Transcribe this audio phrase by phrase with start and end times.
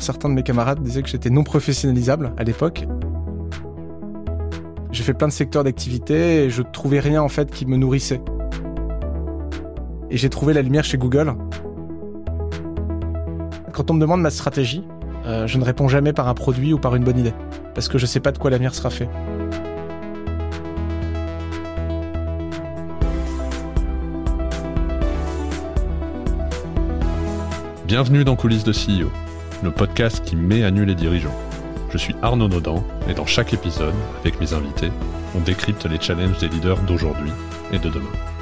[0.00, 2.86] Certains de mes camarades disaient que j'étais non professionnalisable à l'époque.
[4.90, 8.22] J'ai fait plein de secteurs d'activité et je trouvais rien en fait qui me nourrissait.
[10.08, 11.34] Et j'ai trouvé la lumière chez Google.
[13.74, 14.84] Quand on me demande ma stratégie,
[15.26, 17.34] euh, je ne réponds jamais par un produit ou par une bonne idée,
[17.74, 19.08] parce que je sais pas de quoi l'avenir sera fait.
[27.86, 29.10] Bienvenue dans Coulisses de CEO,
[29.62, 31.34] le podcast qui met à nu les dirigeants.
[31.90, 34.90] Je suis Arnaud Nodan et dans chaque épisode, avec mes invités,
[35.36, 37.32] on décrypte les challenges des leaders d'aujourd'hui
[37.72, 38.39] et de demain.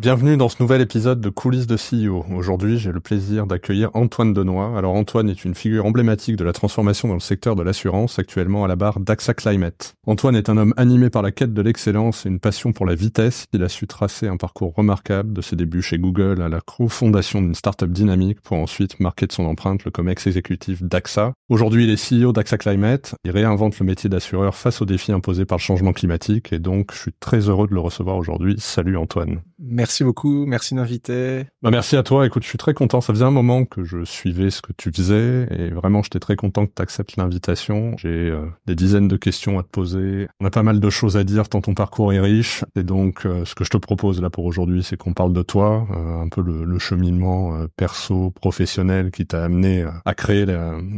[0.00, 2.24] Bienvenue dans ce nouvel épisode de Coulisses de CEO.
[2.34, 4.74] Aujourd'hui, j'ai le plaisir d'accueillir Antoine Denoy.
[4.78, 8.64] Alors Antoine est une figure emblématique de la transformation dans le secteur de l'assurance, actuellement
[8.64, 9.92] à la barre d'AXA Climate.
[10.06, 12.94] Antoine est un homme animé par la quête de l'excellence et une passion pour la
[12.94, 13.44] vitesse.
[13.52, 17.42] Il a su tracer un parcours remarquable de ses débuts chez Google à la co-fondation
[17.42, 21.34] d'une startup dynamique pour ensuite marquer de son empreinte le comex exécutif d'AXA.
[21.50, 23.16] Aujourd'hui, il est CEO d'AXA Climate.
[23.24, 26.94] Il réinvente le métier d'assureur face aux défis imposés par le changement climatique et donc
[26.94, 28.54] je suis très heureux de le recevoir aujourd'hui.
[28.56, 29.42] Salut Antoine.
[29.58, 31.44] Merci beaucoup, merci d'inviter.
[31.62, 32.26] Bah merci à toi.
[32.26, 33.00] Écoute, je suis très content.
[33.00, 36.36] Ça faisait un moment que je suivais ce que tu faisais et vraiment, j'étais très
[36.36, 37.94] content que tu acceptes l'invitation.
[37.98, 40.28] J'ai euh, des dizaines de questions à te poser.
[40.40, 42.64] On a pas mal de choses à dire tant ton parcours est riche.
[42.76, 45.42] Et donc, euh, ce que je te propose là pour aujourd'hui, c'est qu'on parle de
[45.42, 50.46] toi, euh, un peu le, cheminement perso, professionnel qui t'a amené à créer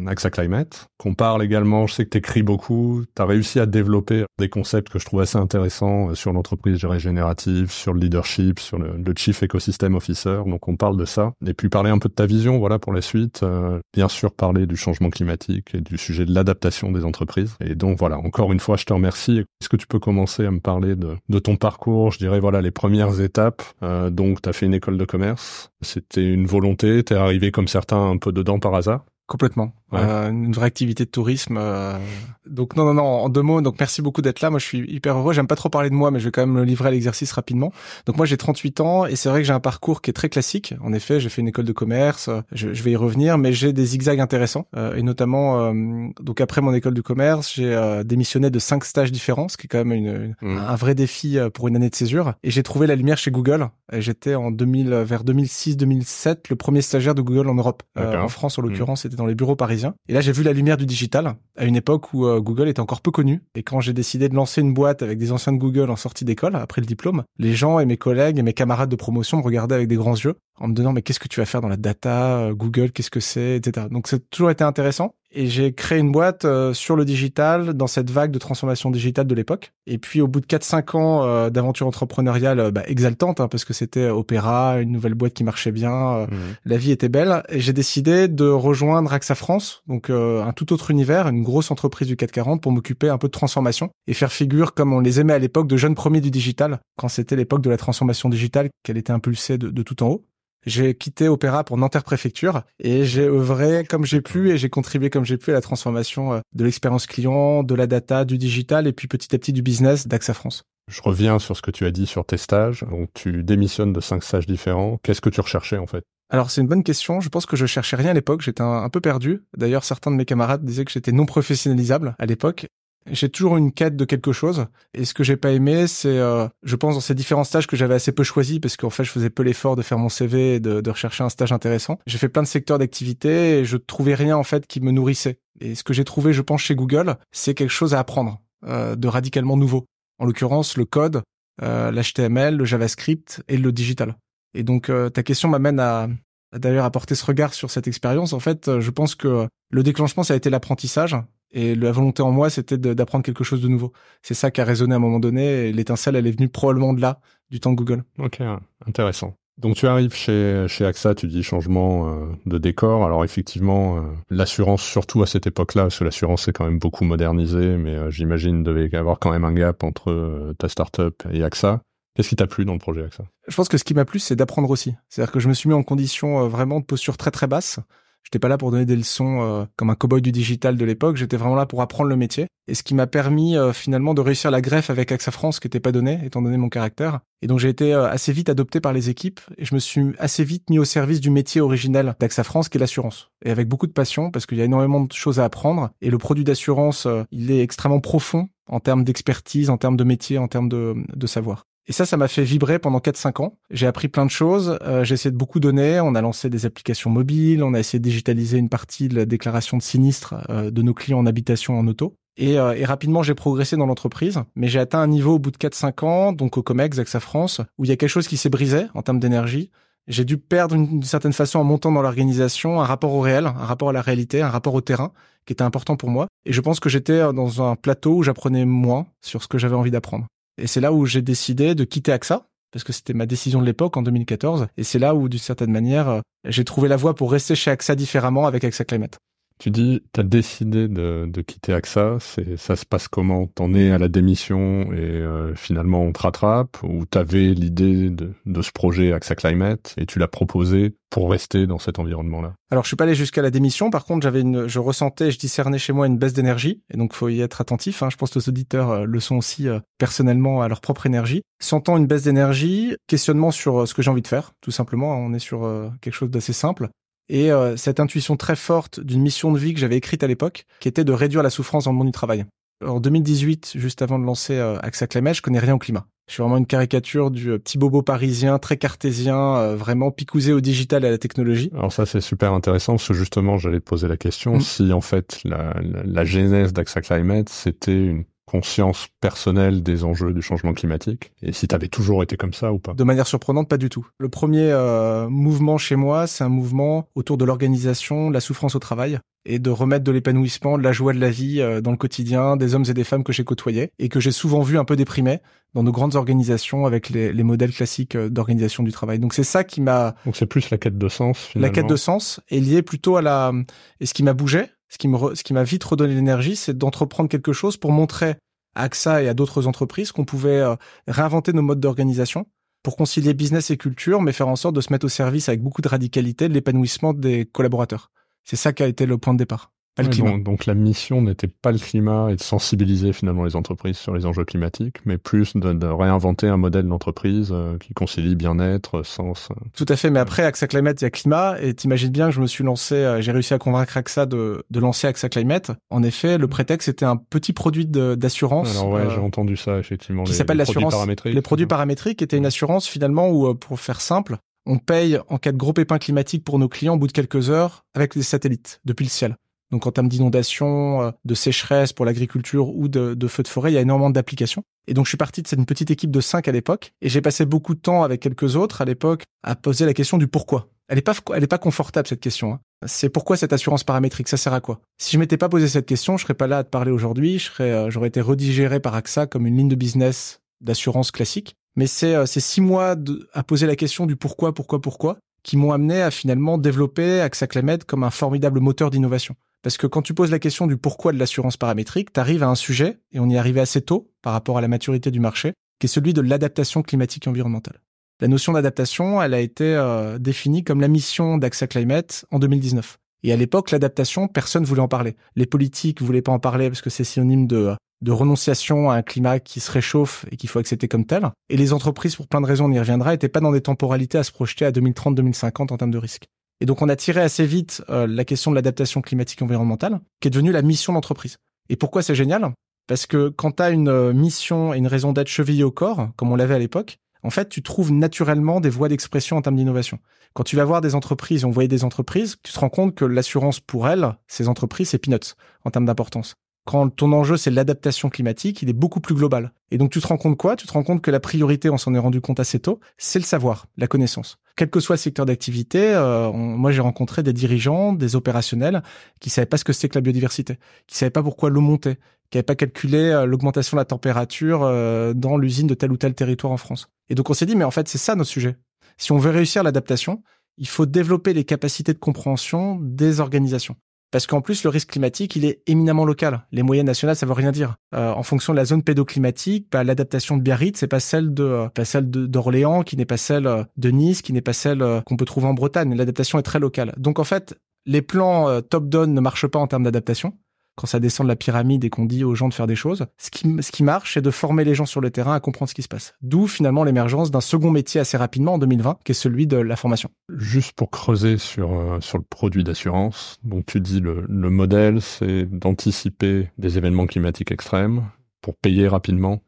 [0.06, 0.86] AXA Climate.
[0.96, 3.02] Qu'on parle également, je sais que tu écris beaucoup.
[3.16, 7.72] Tu as réussi à développer des concepts que je trouve assez intéressants sur l'entreprise régénérative,
[7.72, 10.40] sur le leadership, sur le, le Chief Ecosystem Officer.
[10.46, 11.32] Donc on parle de ça.
[11.46, 13.42] Et puis parler un peu de ta vision, voilà, pour la suite.
[13.42, 17.56] Euh, bien sûr, parler du changement climatique et du sujet de l'adaptation des entreprises.
[17.60, 19.38] Et donc voilà, encore une fois, je te remercie.
[19.38, 22.60] Est-ce que tu peux commencer à me parler de, de ton parcours Je dirais, voilà,
[22.60, 23.62] les premières étapes?
[23.82, 25.70] Euh, donc, tu as fait une école de commerce.
[25.82, 27.02] C'était une volonté.
[27.04, 29.04] T'es arrivé comme certains un peu dedans par hasard?
[29.26, 29.72] Complètement.
[29.94, 31.56] Euh, une vraie activité de tourisme.
[31.58, 31.98] Euh.
[32.46, 34.50] Donc non, non, non, en deux mots, donc merci beaucoup d'être là.
[34.50, 35.32] Moi, je suis hyper heureux.
[35.32, 37.32] J'aime pas trop parler de moi, mais je vais quand même me livrer à l'exercice
[37.32, 37.72] rapidement.
[38.06, 40.28] Donc moi, j'ai 38 ans et c'est vrai que j'ai un parcours qui est très
[40.28, 40.74] classique.
[40.82, 43.72] En effet, j'ai fait une école de commerce, je, je vais y revenir, mais j'ai
[43.72, 44.66] des zigzags intéressants.
[44.76, 48.84] Euh, et notamment, euh, donc après mon école de commerce, j'ai euh, démissionné de cinq
[48.84, 50.58] stages différents, ce qui est quand même une, mmh.
[50.58, 52.34] un vrai défi pour une année de césure.
[52.42, 53.68] Et j'ai trouvé la lumière chez Google.
[53.92, 57.82] J'étais en 2000, vers 2006-2007, le premier stagiaire de Google en Europe.
[57.96, 58.68] en France, en mmh.
[58.68, 59.81] l'occurrence, c'était dans les bureaux parisiens.
[60.08, 62.80] Et là, j'ai vu la lumière du digital à une époque où euh, Google était
[62.80, 63.42] encore peu connu.
[63.54, 66.24] Et quand j'ai décidé de lancer une boîte avec des anciens de Google en sortie
[66.24, 69.42] d'école, après le diplôme, les gens et mes collègues et mes camarades de promotion me
[69.42, 71.68] regardaient avec des grands yeux en me disant mais qu'est-ce que tu vas faire dans
[71.68, 73.88] la data, euh, Google, qu'est-ce que c'est, etc.
[73.90, 77.86] Donc c'est toujours été intéressant et j'ai créé une boîte euh, sur le digital dans
[77.86, 79.72] cette vague de transformation digitale de l'époque.
[79.86, 83.64] Et puis au bout de 4-5 ans euh, d'aventure entrepreneuriale euh, bah, exaltante, hein, parce
[83.64, 86.28] que c'était Opéra, une nouvelle boîte qui marchait bien, mmh.
[86.66, 90.90] la vie était belle, et j'ai décidé de rejoindre AXA France, donc un tout autre
[90.90, 94.74] univers, une grosse entreprise du 440 pour m'occuper un peu de transformation et faire figure
[94.74, 97.70] comme on les aimait à l'époque de jeunes premiers du digital, quand c'était l'époque de
[97.70, 100.24] la transformation digitale qu'elle était impulsée de, de tout en haut.
[100.64, 105.10] J'ai quitté Opéra pour Nanterre Préfecture et j'ai œuvré comme j'ai pu et j'ai contribué
[105.10, 108.86] comme j'ai pu à la transformation euh, de l'expérience client, de la data, du digital
[108.86, 110.62] et puis petit à petit du business d'AXA France.
[110.88, 112.84] Je reviens sur ce que tu as dit sur tes stages.
[112.90, 114.98] Donc tu démissionnes de cinq stages différents.
[115.02, 116.04] Qu'est-ce que tu recherchais en fait?
[116.30, 117.20] Alors c'est une bonne question.
[117.20, 118.42] Je pense que je cherchais rien à l'époque.
[118.42, 119.42] J'étais un, un, peu perdu.
[119.56, 122.68] D'ailleurs, certains de mes camarades disaient que j'étais non professionnalisable à l'époque.
[123.10, 124.66] J'ai toujours une quête de quelque chose.
[124.94, 127.76] Et ce que j'ai pas aimé, c'est, euh, je pense, dans ces différents stages que
[127.76, 130.54] j'avais assez peu choisis, parce qu'en fait, je faisais peu l'effort de faire mon CV
[130.54, 131.98] et de, de rechercher un stage intéressant.
[132.06, 135.38] J'ai fait plein de secteurs d'activité et je trouvais rien en fait qui me nourrissait.
[135.60, 138.96] Et ce que j'ai trouvé, je pense, chez Google, c'est quelque chose à apprendre, euh,
[138.96, 139.86] de radicalement nouveau.
[140.18, 141.22] En l'occurrence, le code,
[141.62, 144.16] euh, l'HTML, le JavaScript et le digital.
[144.54, 146.08] Et donc, euh, ta question m'amène à,
[146.56, 148.32] d'ailleurs à porter ce regard sur cette expérience.
[148.32, 151.16] En fait, je pense que le déclenchement, ça a été l'apprentissage.
[151.52, 153.92] Et la volonté en moi, c'était d'apprendre quelque chose de nouveau.
[154.22, 155.68] C'est ça qui a résonné à un moment donné.
[155.68, 157.20] Et l'étincelle, elle est venue probablement de là,
[157.50, 158.04] du temps de Google.
[158.18, 158.40] Ok,
[158.86, 159.36] intéressant.
[159.58, 163.04] Donc tu arrives chez, chez AXA, tu dis changement euh, de décor.
[163.04, 164.00] Alors effectivement, euh,
[164.30, 168.10] l'assurance, surtout à cette époque-là, parce que l'assurance est quand même beaucoup modernisée, mais euh,
[168.10, 171.82] j'imagine devait y avoir quand même un gap entre ta startup et AXA.
[172.14, 173.24] Qu'est-ce qui t'a plu dans le projet AXA?
[173.46, 174.94] Je pense que ce qui m'a plu, c'est d'apprendre aussi.
[175.08, 177.78] C'est-à-dire que je me suis mis en condition vraiment de posture très très basse.
[178.24, 181.16] J'étais pas là pour donner des leçons euh, comme un cowboy du digital de l'époque.
[181.16, 182.46] J'étais vraiment là pour apprendre le métier.
[182.68, 185.66] Et ce qui m'a permis euh, finalement de réussir la greffe avec AXA France, qui
[185.66, 187.20] n'était pas donné, étant donné mon caractère.
[187.42, 190.12] Et donc j'ai été euh, assez vite adopté par les équipes et je me suis
[190.18, 193.30] assez vite mis au service du métier originel d'AXA France, qui est l'assurance.
[193.44, 195.90] Et avec beaucoup de passion, parce qu'il y a énormément de choses à apprendre.
[196.00, 200.38] Et le produit d'assurance, il est extrêmement profond en termes d'expertise, en termes de métier,
[200.38, 201.66] en termes de savoir.
[201.88, 203.58] Et ça, ça m'a fait vibrer pendant 4-5 ans.
[203.70, 204.78] J'ai appris plein de choses.
[204.82, 206.00] Euh, j'ai essayé de beaucoup donner.
[206.00, 207.62] On a lancé des applications mobiles.
[207.64, 210.94] On a essayé de digitaliser une partie de la déclaration de sinistre euh, de nos
[210.94, 212.14] clients en habitation en auto.
[212.36, 214.40] Et, euh, et rapidement, j'ai progressé dans l'entreprise.
[214.54, 217.60] Mais j'ai atteint un niveau au bout de 4-5 ans, donc au COMEX, AXA France,
[217.78, 219.70] où il y a quelque chose qui s'est brisé en termes d'énergie.
[220.08, 223.52] J'ai dû perdre d'une certaine façon en montant dans l'organisation un rapport au réel, un
[223.52, 225.12] rapport à la réalité, un rapport au terrain
[225.46, 226.26] qui était important pour moi.
[226.44, 229.76] Et je pense que j'étais dans un plateau où j'apprenais moins sur ce que j'avais
[229.76, 230.26] envie d'apprendre.
[230.62, 233.66] Et c'est là où j'ai décidé de quitter AXA, parce que c'était ma décision de
[233.66, 234.68] l'époque en 2014.
[234.76, 237.72] Et c'est là où, d'une certaine manière, euh, j'ai trouvé la voie pour rester chez
[237.72, 239.18] AXA différemment avec AXA Climate.
[239.58, 242.18] Tu dis, tu as décidé de, quitter AXA,
[242.56, 243.46] ça se passe comment?
[243.46, 246.82] T'en es à la démission et euh, finalement on te rattrape?
[246.82, 251.78] Ou t'avais l'idée de, ce projet AXA Climate et tu l'as proposé pour rester dans
[251.78, 252.54] cet environnement-là?
[252.70, 255.78] Alors je suis pas allé jusqu'à la démission, par contre j'avais je ressentais, je discernais
[255.78, 258.02] chez moi une baisse d'énergie, et donc faut y être attentif.
[258.02, 258.08] Hein.
[258.10, 261.42] Je pense que les auditeurs euh, le sont aussi euh, personnellement à leur propre énergie.
[261.60, 265.14] Sentant une baisse d'énergie, questionnement sur ce que j'ai envie de faire, tout simplement.
[265.16, 265.60] On est sur
[266.00, 266.88] quelque chose d'assez simple
[267.32, 270.66] et euh, cette intuition très forte d'une mission de vie que j'avais écrite à l'époque,
[270.80, 272.44] qui était de réduire la souffrance dans le monde du travail.
[272.84, 276.06] En 2018, juste avant de lancer euh, AXA Climate, je connais rien au climat.
[276.28, 280.52] Je suis vraiment une caricature du euh, petit bobo parisien, très cartésien, euh, vraiment picousé
[280.52, 281.70] au digital et à la technologie.
[281.74, 284.60] Alors ça, c'est super intéressant parce que justement, j'allais te poser la question mm.
[284.60, 290.32] si en fait la, la, la genèse d'AXA Climate, c'était une conscience personnelle des enjeux
[290.32, 293.26] du changement climatique et si tu avais toujours été comme ça ou pas De manière
[293.26, 294.06] surprenante, pas du tout.
[294.18, 298.78] Le premier euh, mouvement chez moi, c'est un mouvement autour de l'organisation, la souffrance au
[298.78, 301.96] travail et de remettre de l'épanouissement, de la joie de la vie euh, dans le
[301.96, 304.84] quotidien des hommes et des femmes que j'ai côtoyés et que j'ai souvent vu un
[304.84, 305.40] peu déprimés
[305.74, 309.18] dans nos grandes organisations avec les, les modèles classiques euh, d'organisation du travail.
[309.18, 310.14] Donc c'est ça qui m'a...
[310.24, 311.68] Donc c'est plus la quête de sens finalement.
[311.68, 313.52] La quête de sens est liée plutôt à la...
[314.00, 316.76] Et ce qui m'a bougé, ce qui me ce qui m'a vite redonné l'énergie, c'est
[316.76, 318.36] d'entreprendre quelque chose pour montrer
[318.74, 320.76] à AXA et à d'autres entreprises qu'on pouvait euh,
[321.08, 322.46] réinventer nos modes d'organisation
[322.82, 325.62] pour concilier business et culture, mais faire en sorte de se mettre au service avec
[325.62, 328.10] beaucoup de radicalité de l'épanouissement des collaborateurs.
[328.44, 331.78] C'est ça qui a été le point de départ donc, la mission n'était pas le
[331.78, 336.48] climat et de sensibiliser finalement les entreprises sur les enjeux climatiques, mais plus de, réinventer
[336.48, 339.48] un modèle d'entreprise euh, qui concilie bien-être, sens.
[339.50, 339.54] Euh.
[339.76, 342.34] Tout à fait, mais après AXA Climate, il y a climat, et t'imagines bien que
[342.34, 345.72] je me suis lancé, euh, j'ai réussi à convaincre AXA de, de lancer AXA Climate.
[345.90, 348.70] En effet, le prétexte était un petit produit d'assurance.
[348.76, 350.24] Alors ouais, j'ai entendu ça effectivement.
[350.24, 350.94] Qui s'appelle l'assurance.
[351.24, 355.52] Les produits paramétriques étaient une assurance finalement où, pour faire simple, on paye en cas
[355.52, 358.80] de gros pépin climatique pour nos clients au bout de quelques heures avec des satellites
[358.84, 359.36] depuis le ciel.
[359.72, 363.72] Donc en termes d'inondation, euh, de sécheresse pour l'agriculture ou de, de feux de forêt,
[363.72, 364.62] il y a énormément d'applications.
[364.86, 367.20] Et donc je suis parti de cette petite équipe de cinq à l'époque, et j'ai
[367.20, 370.68] passé beaucoup de temps avec quelques autres à l'époque à poser la question du pourquoi.
[370.88, 372.52] Elle est pas, elle pas confortable cette question.
[372.52, 372.60] Hein.
[372.84, 374.80] C'est pourquoi cette assurance paramétrique, ça sert à quoi?
[374.98, 377.42] Si je m'étais pas posé cette question, je serais pas là à te parler aujourd'hui.
[377.60, 381.54] Euh, j'aurais été redigéré par AXA comme une ligne de business d'assurance classique.
[381.76, 382.96] Mais c'est euh, six mois
[383.32, 387.46] à poser la question du pourquoi, pourquoi, pourquoi, qui m'ont amené à finalement développer AXA
[387.46, 389.34] Climate comme un formidable moteur d'innovation.
[389.62, 392.48] Parce que quand tu poses la question du pourquoi de l'assurance paramétrique, tu arrives à
[392.48, 395.20] un sujet, et on y est arrivé assez tôt par rapport à la maturité du
[395.20, 397.80] marché, qui est celui de l'adaptation climatique et environnementale.
[398.20, 402.98] La notion d'adaptation, elle a été euh, définie comme la mission d'AXA Climate en 2019.
[403.24, 405.16] Et à l'époque, l'adaptation, personne voulait en parler.
[405.36, 409.02] Les politiques voulaient pas en parler parce que c'est synonyme de, de renonciation à un
[409.02, 411.30] climat qui se réchauffe et qu'il faut accepter comme tel.
[411.48, 414.18] Et les entreprises, pour plein de raisons, on y reviendra, étaient pas dans des temporalités
[414.18, 416.26] à se projeter à 2030-2050 en termes de risque.
[416.62, 420.28] Et donc on a tiré assez vite euh, la question de l'adaptation climatique environnementale, qui
[420.28, 421.38] est devenue la mission d'entreprise.
[421.68, 422.52] Et pourquoi c'est génial?
[422.86, 426.10] Parce que quand tu as une euh, mission et une raison d'être chevillée au corps,
[426.14, 429.56] comme on l'avait à l'époque, en fait, tu trouves naturellement des voies d'expression en termes
[429.56, 429.98] d'innovation.
[430.34, 433.04] Quand tu vas voir des entreprises, on voyait des entreprises, tu te rends compte que
[433.04, 438.08] l'assurance pour elles, ces entreprises, c'est peanuts en termes d'importance quand ton enjeu c'est l'adaptation
[438.08, 439.52] climatique, il est beaucoup plus global.
[439.70, 440.56] Et donc tu te rends compte quoi?
[440.56, 443.18] Tu te rends compte que la priorité, on s'en est rendu compte assez tôt, c'est
[443.18, 444.38] le savoir, la connaissance.
[444.56, 448.82] Quel que soit le secteur d'activité, euh, moi j'ai rencontré des dirigeants, des opérationnels
[449.20, 451.96] qui savaient pas ce que c'était que la biodiversité, qui savaient pas pourquoi l'eau montait,
[452.30, 455.96] qui n'avaient pas calculé euh, l'augmentation de la température euh, dans l'usine de tel ou
[455.96, 456.88] tel territoire en France.
[457.08, 458.56] Et donc on s'est dit mais en fait c'est ça notre sujet.
[458.98, 460.22] Si on veut réussir l'adaptation,
[460.58, 463.76] il faut développer les capacités de compréhension des organisations.
[464.12, 466.46] Parce qu'en plus, le risque climatique, il est éminemment local.
[466.52, 467.76] Les moyennes nationales, ça veut rien dire.
[467.94, 471.42] Euh, en fonction de la zone pédoclimatique, bah, l'adaptation de Biarritz, c'est pas celle de,
[471.42, 474.84] euh, pas celle d'Orléans, qui n'est pas celle euh, de Nice, qui n'est pas celle
[475.06, 475.94] qu'on peut trouver en Bretagne.
[475.94, 476.92] L'adaptation est très locale.
[476.98, 480.34] Donc en fait, les plans top-down ne marchent pas en termes d'adaptation
[480.76, 483.06] quand ça descend de la pyramide et qu'on dit aux gens de faire des choses.
[483.18, 485.68] Ce qui, ce qui marche, c'est de former les gens sur le terrain à comprendre
[485.68, 486.14] ce qui se passe.
[486.22, 489.76] D'où finalement l'émergence d'un second métier assez rapidement en 2020, qui est celui de la
[489.76, 490.10] formation.
[490.36, 495.00] Juste pour creuser sur, euh, sur le produit d'assurance, donc tu dis le, le modèle,
[495.02, 498.04] c'est d'anticiper des événements climatiques extrêmes
[498.40, 499.42] pour payer rapidement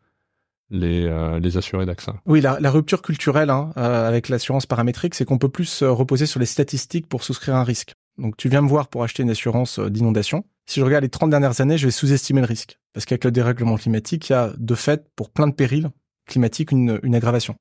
[0.71, 2.15] les, euh, les assurés d'AXA.
[2.27, 5.85] Oui, la, la, rupture culturelle hein, euh, avec l'assurance paramétrique, c'est qu'on peut plus se
[5.85, 7.95] reposer sur les statistiques pour souscrire un risque.
[8.19, 10.45] Donc tu viens me voir pour acheter une assurance d'inondation.
[10.67, 12.79] Si je regarde les 30 dernières années, je vais sous-estimer le risque.
[12.93, 15.91] Parce qu'avec le dérèglement climatique, il y a de fait, pour plein de périls
[16.27, 17.55] climatiques, une, aggravation.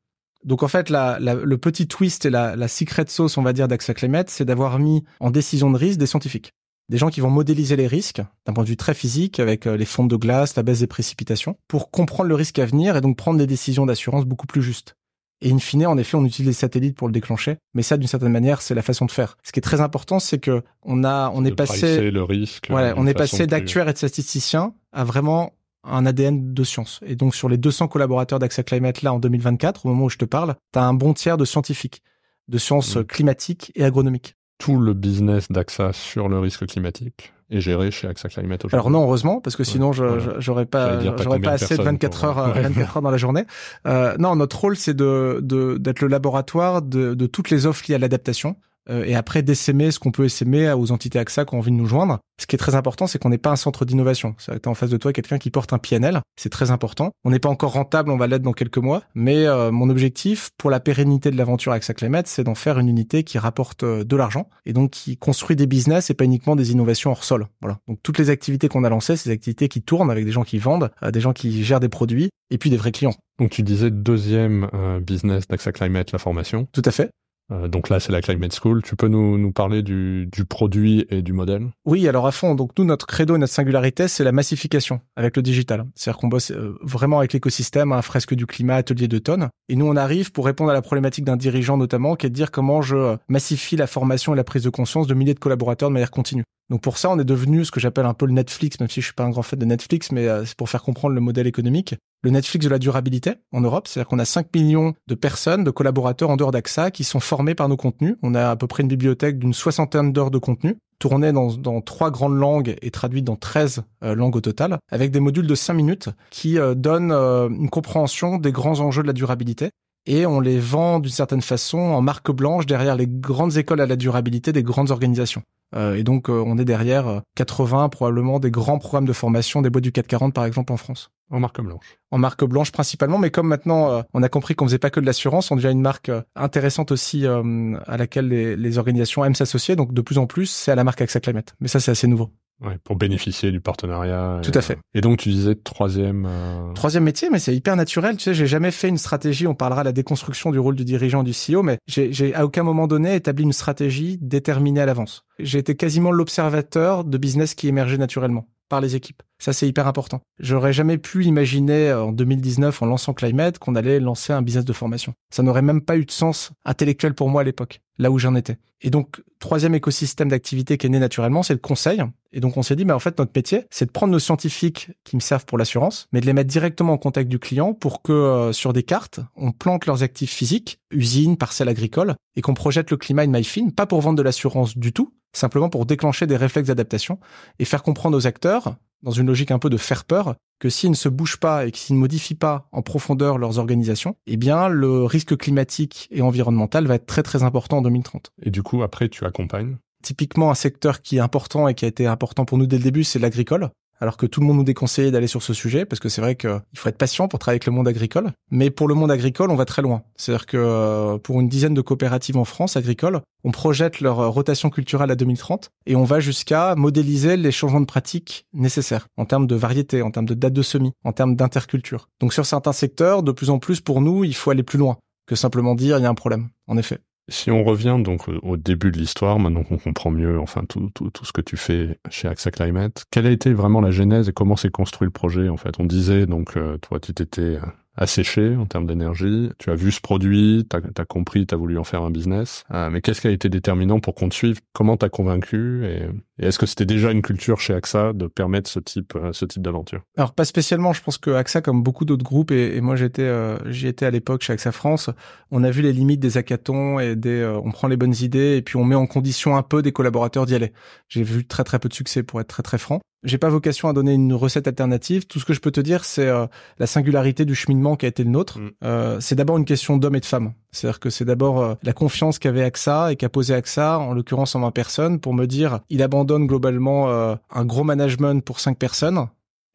[0.46, 3.94] Donc en fait, le petit twist et la, la secret sauce, on va dire, d'AXA
[3.94, 6.54] Climate, c'est d'avoir mis en décision de risque des scientifiques.
[6.90, 9.78] Des gens qui vont modéliser les risques d'un point de vue très physique avec euh,
[9.78, 13.02] les fonds de glace, la baisse des précipitations, pour comprendre le risque à venir et
[13.02, 14.96] donc prendre des décisions d'assurance beaucoup plus justes.
[15.44, 17.58] Et in fine, en effet, on utilise les satellites pour le déclencher.
[17.74, 19.38] Mais ça, d'une certaine manière, c'est la façon de faire.
[19.44, 22.68] Ce qui est très important, c'est que on a, on est passé, le risque.
[22.70, 25.52] Voilà, on est passé d'actuaires et de statisticiens à vraiment
[25.84, 27.02] un ADN de science.
[27.06, 30.18] Et donc, sur les 200 collaborateurs d'AXA Climate là, en 2024, au moment où je
[30.18, 32.04] te parle, tu as un bon tiers de scientifiques,
[32.48, 33.04] de sciences mmh.
[33.04, 34.38] climatiques et agronomiques.
[34.60, 39.04] Tout le business d'AXA sur le risque climatique est géré chez AXA Climate Alors non,
[39.04, 40.04] heureusement, parce que sinon, je
[40.40, 43.46] j'aurais pas, j'aurais pas assez de 24 heures, 24 heures dans la journée.
[43.88, 45.40] Euh, non, notre rôle, c'est de
[45.78, 48.56] d'être le laboratoire de, de toutes les offres liées à l'adaptation.
[48.90, 51.76] Euh, et après d'essaimer ce qu'on peut essaimer aux entités AXA qui ont envie de
[51.76, 52.20] nous joindre.
[52.42, 54.36] Ce qui est très important, c'est qu'on n'est pas un centre d'innovation.
[54.38, 57.12] C'est que en face de toi quelqu'un qui porte un PNL, c'est très important.
[57.24, 60.50] On n'est pas encore rentable, on va l'être dans quelques mois, mais euh, mon objectif
[60.58, 64.04] pour la pérennité de l'aventure AXA Climate, c'est d'en faire une unité qui rapporte euh,
[64.04, 67.48] de l'argent et donc qui construit des business et pas uniquement des innovations hors sol.
[67.62, 67.80] Voilà.
[67.88, 70.44] Donc toutes les activités qu'on a lancées, c'est des activités qui tournent avec des gens
[70.44, 73.16] qui vendent, des gens qui gèrent des produits et puis des vrais clients.
[73.40, 74.70] Donc tu disais deuxième
[75.02, 76.68] business d'AXA Climate, la formation.
[76.72, 77.10] Tout à fait.
[77.54, 78.82] Euh, donc là, c'est la Climate School.
[78.82, 81.68] Tu peux nous, parler du, du, produit et du modèle?
[81.86, 82.56] Oui, alors à fond.
[82.56, 85.86] Donc nous, notre credo et notre singularité, c'est la massification avec le digital.
[85.96, 89.50] C'est-à-dire qu'on bosse euh, vraiment avec l'écosystème, un fresque du climat, atelier de tonnes.
[89.70, 92.36] Et nous, on arrive pour répondre à la problématique d'un dirigeant notamment, qui est de
[92.36, 95.40] dire comment je euh, massifie la formation et la prise de conscience de milliers de
[95.40, 96.44] collaborateurs de manière continue.
[96.74, 99.00] Donc pour ça, on est devenu ce que j'appelle un peu le Netflix, même si
[99.00, 101.48] je suis pas un grand fan de Netflix, mais c'est pour faire comprendre le modèle
[101.48, 103.88] économique le Netflix de la durabilité en Europe.
[103.88, 107.54] C'est-à-dire qu'on a 5 millions de personnes, de collaborateurs en dehors d'AXA qui sont formés
[107.54, 108.16] par nos contenus.
[108.24, 112.12] On a à peu près une bibliothèque d'une soixantaine d'heures de contenu tournées dans, trois
[112.12, 115.74] grandes langues et traduites dans 13 euh, langues au total, avec des modules de 5
[115.74, 119.70] minutes qui euh, donnent euh, une compréhension des grands enjeux de la durabilité.
[120.06, 123.86] Et on les vend d'une certaine façon en marque blanche derrière les grandes écoles à
[123.86, 125.42] la durabilité des grandes organisations.
[125.76, 129.62] Euh, et donc, euh, on est derrière 80 euh, probablement des grands programmes de formation
[129.62, 131.12] des boîtes du 440 par exemple en France.
[131.32, 131.98] En marque blanche.
[132.12, 135.06] En marque blanche principalement, mais comme maintenant on a compris qu'on faisait pas que de
[135.06, 139.76] l'assurance, on devient une marque intéressante aussi à laquelle les, les organisations aiment s'associer.
[139.76, 141.56] Donc de plus en plus, c'est à la marque AXA Climate.
[141.60, 142.30] Mais ça, c'est assez nouveau.
[142.62, 144.40] Ouais, pour bénéficier du partenariat.
[144.42, 144.78] Tout à fait.
[144.94, 146.26] Et donc tu disais troisième.
[146.26, 146.74] Euh...
[146.74, 148.16] Troisième métier, mais c'est hyper naturel.
[148.16, 149.48] Tu sais, j'ai jamais fait une stratégie.
[149.48, 152.64] On parlera de la déconstruction du rôle du dirigeant du CEO, mais j'ai à aucun
[152.64, 155.26] moment donné établi une stratégie déterminée à l'avance.
[155.40, 158.48] J'ai été quasiment l'observateur de business qui émergeait naturellement
[158.82, 159.24] les équipes.
[159.40, 160.22] Ça, c'est hyper important.
[160.40, 164.66] J'aurais jamais pu imaginer euh, en 2019, en lançant Climate, qu'on allait lancer un business
[164.66, 165.14] de formation.
[165.32, 168.36] Ça n'aurait même pas eu de sens intellectuel pour moi à l'époque, là où j'en
[168.36, 168.58] étais.
[168.82, 172.02] Et donc, troisième écosystème d'activité qui est né naturellement, c'est le conseil.
[172.34, 174.92] Et donc, on s'est dit, mais en fait, notre métier, c'est de prendre nos scientifiques
[175.04, 178.02] qui me servent pour l'assurance, mais de les mettre directement en contact du client pour
[178.02, 182.54] que, euh, sur des cartes, on plante leurs actifs physiques, usines, parcelles agricoles, et qu'on
[182.54, 185.86] projette le climat in my fin, pas pour vendre de l'assurance du tout, simplement pour
[185.86, 187.20] déclencher des réflexes d'adaptation
[187.60, 190.92] et faire comprendre aux acteurs, dans une logique un peu de faire peur, que s'ils
[190.92, 194.70] ne se bougent pas et s'ils ne modifient pas en profondeur leurs organisations, eh bien,
[194.70, 198.32] le risque climatique et environnemental va être très très important en 2030.
[198.44, 199.78] Et du coup, après, tu accompagnes?
[200.04, 202.84] Typiquement, un secteur qui est important et qui a été important pour nous dès le
[202.84, 203.70] début, c'est l'agricole
[204.04, 206.36] alors que tout le monde nous déconseillait d'aller sur ce sujet, parce que c'est vrai
[206.36, 208.34] qu'il faut être patient pour travailler avec le monde agricole.
[208.52, 210.04] Mais pour le monde agricole, on va très loin.
[210.18, 214.28] C'est-à-dire que euh, pour une dizaine de coopératives en France agricoles, on projette leur euh,
[214.28, 219.24] rotation culturelle à 2030 et on va jusqu'à modéliser les changements de pratiques nécessaires en
[219.24, 222.10] termes de variété, en termes de date de semis, en termes d'interculture.
[222.20, 224.98] Donc sur certains secteurs, de plus en plus pour nous, il faut aller plus loin
[225.28, 226.50] que simplement dire il y a un problème.
[226.68, 227.00] En effet.
[227.30, 231.10] Si on revient donc au début de l'histoire, maintenant qu'on comprend mieux enfin tout, tout,
[231.10, 234.34] tout, ce que tu fais chez AXA Climate, quelle a été vraiment la genèse et
[234.34, 235.80] comment s'est construit le projet en fait?
[235.80, 237.60] On disait donc euh, toi tu t'étais
[237.96, 239.50] asséché en termes d'énergie.
[239.60, 242.64] Tu as vu ce produit, tu as, compris, tu as voulu en faire un business.
[242.72, 244.62] Euh, mais qu'est-ce qui a été déterminant pour qu'on te suive?
[244.74, 246.08] Comment t'as convaincu Et,
[246.44, 249.62] est-ce que c'était déjà une culture chez AXA de permettre ce type, euh, ce type
[249.62, 250.02] d'aventure?
[250.18, 250.94] Alors pas spécialement.
[250.94, 254.12] Je pense que AXA, comme beaucoup d'autres groupes, et, moi j'étais, euh, j'y étais à
[254.12, 255.10] l'époque chez AXA France,
[255.52, 258.62] on a vu les limites des hackathons et des, on prend les bonnes idées et
[258.62, 260.74] puis on met en condition un peu des collaborateurs d'y aller.
[261.10, 263.00] J'ai vu très très peu de succès pour être très très franc.
[263.24, 265.26] J'ai pas vocation à donner une recette alternative.
[265.28, 266.46] Tout ce que je peux te dire, c'est euh,
[266.78, 268.60] la singularité du cheminement qui a été le nôtre.
[268.60, 268.72] Mm.
[268.84, 270.54] Euh, c'est d'abord une question d'homme et de femme.
[270.74, 274.56] C'est-à-dire que c'est d'abord euh, la confiance qu'avait AXA et qu'a posé AXA, en l'occurrence
[274.56, 279.28] en 20 personnes, pour me dire, il abandonne globalement un gros management pour cinq personnes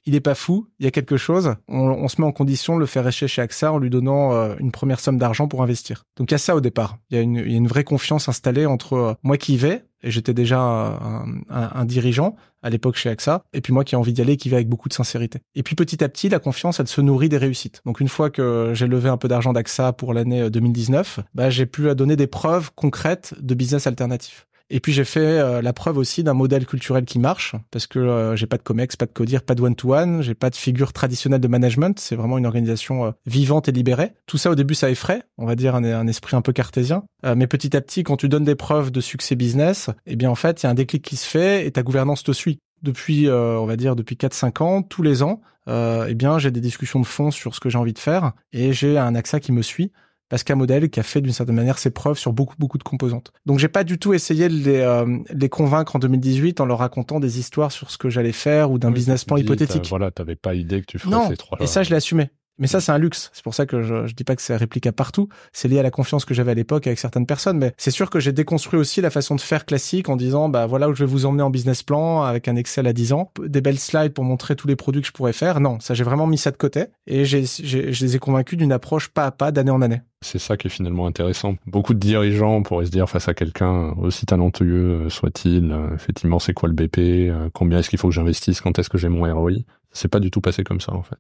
[0.09, 2.81] il est pas fou, il y a quelque chose, on, se met en condition de
[2.81, 6.05] le faire échec chez AXA en lui donnant euh, une première somme d'argent pour investir.
[6.17, 6.97] Donc il y a ça au départ.
[7.11, 9.53] Il y a une, il y a une vraie confiance installée entre euh, moi qui
[9.53, 13.85] y vais, et j'étais déjà un, un, dirigeant à l'époque chez AXA, et puis moi
[13.85, 15.41] qui ai envie d'y aller, qui va avec beaucoup de sincérité.
[15.55, 17.83] Et puis petit à petit, la confiance, elle se nourrit des réussites.
[17.85, 21.67] Donc une fois que j'ai levé un peu d'argent d'AXA pour l'année 2019, bah, j'ai
[21.67, 24.48] pu donner des preuves concrètes de business alternatif.
[24.71, 27.99] Et puis j'ai fait euh, la preuve aussi d'un modèle culturel qui marche, parce que
[27.99, 30.93] euh, j'ai pas de comex, pas de codir, pas de one-to-one, j'ai pas de figure
[30.93, 34.13] traditionnelle de management, c'est vraiment une organisation euh, vivante et libérée.
[34.27, 37.05] Tout ça au début ça effraie, on va dire un, esprit un peu cartésien,
[37.37, 40.35] mais petit à petit quand tu donnes des preuves de succès business, eh bien en
[40.35, 42.61] fait il y a un déclic qui se fait et ta gouvernance te suit.
[42.83, 47.01] Depuis, on va dire depuis 4-5 ans, tous les ans, eh bien j'ai des discussions
[47.01, 49.63] de fond sur ce que j'ai envie de faire et j'ai un AXA qui me
[49.63, 49.93] suit
[50.29, 52.83] parce qu'un modèle qui a fait d'une certaine manière ses preuves sur beaucoup beaucoup de
[52.83, 53.33] composantes.
[53.47, 56.79] Donc j'ai pas du tout essayé de les, euh, les convaincre en 2018 en leur
[56.79, 59.87] racontant des histoires sur ce que j'allais faire ou d'un business plan hypothétique.
[59.89, 61.59] Voilà, t'avais pas idée que tu ferais non, ces trois.
[61.61, 62.31] Et ça je l'ai assumé.
[62.59, 63.31] Mais ça, c'est un luxe.
[63.33, 65.29] C'est pour ça que je, je dis pas que c'est réplicable partout.
[65.53, 67.59] C'est lié à la confiance que j'avais à l'époque avec certaines personnes.
[67.59, 70.67] Mais c'est sûr que j'ai déconstruit aussi la façon de faire classique en disant, bah
[70.67, 73.33] voilà où je vais vous emmener en business plan avec un Excel à 10 ans,
[73.45, 75.61] des belles slides pour montrer tous les produits que je pourrais faire.
[75.61, 79.09] Non, ça j'ai vraiment mis ça de côté et je les ai convaincus d'une approche
[79.09, 80.01] pas à pas, d'année en année.
[80.21, 81.55] C'est ça qui est finalement intéressant.
[81.67, 86.39] Beaucoup de dirigeants pourraient se dire face à quelqu'un aussi talentueux euh, soit-il, euh, effectivement
[86.39, 89.09] c'est quoi le BP, euh, combien est-ce qu'il faut que j'investisse, quand est-ce que j'ai
[89.09, 89.53] mon ROI.
[89.93, 91.19] C'est pas du tout passé comme ça en fait.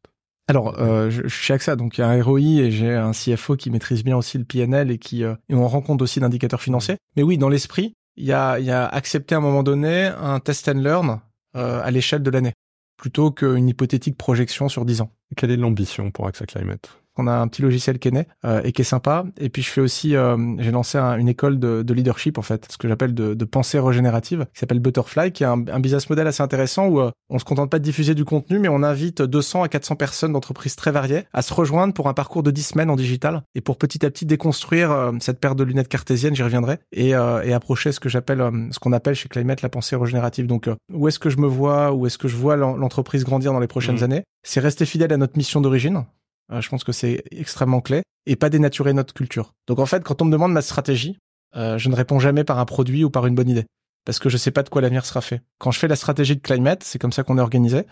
[0.49, 3.57] Alors, euh, je, suis AXA, donc il y a un ROI et j'ai un CFO
[3.57, 6.97] qui maîtrise bien aussi le PNL et qui euh, on rend compte aussi d'indicateurs financiers.
[7.17, 10.40] Mais oui, dans l'esprit, il y a, y a accepté à un moment donné un
[10.40, 11.21] test and learn
[11.55, 12.55] euh, à l'échelle de l'année,
[12.97, 15.11] plutôt qu'une hypothétique projection sur 10 ans.
[15.37, 16.99] Quelle est l'ambition pour AXA Climate?
[17.19, 19.25] On a un petit logiciel qui est né euh, et qui est sympa.
[19.39, 22.67] Et puis je fais aussi, euh, j'ai lancé une école de, de, leadership en fait,
[22.71, 26.09] ce que j'appelle de, de, pensée régénérative, qui s'appelle Butterfly, qui est un, un, business
[26.09, 28.83] model assez intéressant où euh, on se contente pas de diffuser du contenu, mais on
[28.83, 32.51] invite 200 à 400 personnes d'entreprises très variées à se rejoindre pour un parcours de
[32.51, 35.89] 10 semaines en digital et pour petit à petit déconstruire euh, cette paire de lunettes
[35.89, 39.69] cartésiennes, j'y reviendrai, et, et approcher ce que j'appelle, ce qu'on appelle chez Climate la
[39.69, 40.47] pensée régénérative.
[40.47, 43.61] Donc où est-ce que je me vois, où est-ce que je vois l'entreprise grandir dans
[43.61, 44.05] les prochaines mmh.
[44.05, 44.23] années?
[44.42, 46.05] C'est rester fidèle à notre mission d'origine,
[46.51, 49.55] je pense que c'est extrêmement clé et pas dénaturer notre culture.
[49.67, 51.19] Donc en fait, quand on me demande ma stratégie,
[51.57, 53.65] euh, je ne réponds jamais par un produit ou par une bonne idée
[54.05, 55.43] parce que je sais pas de quoi l'avenir sera fait.
[55.59, 57.83] Quand je fais la stratégie de climate, c'est comme ça qu'on est organisé.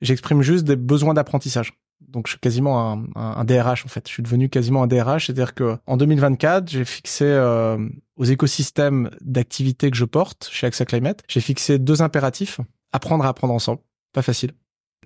[0.00, 1.74] J'exprime juste des besoins d'apprentissage.
[2.00, 4.08] Donc je suis quasiment un, un, DRH en fait.
[4.08, 7.78] Je suis devenu quasiment un DRH, c'est-à-dire que en 2024, j'ai fixé euh,
[8.16, 12.60] aux écosystèmes d'activités que je porte chez AXA Climate, j'ai fixé deux impératifs
[12.92, 13.80] apprendre à apprendre ensemble,
[14.12, 14.52] pas facile.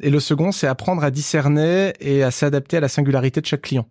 [0.01, 3.63] Et le second, c'est apprendre à discerner et à s'adapter à la singularité de chaque
[3.63, 3.89] client.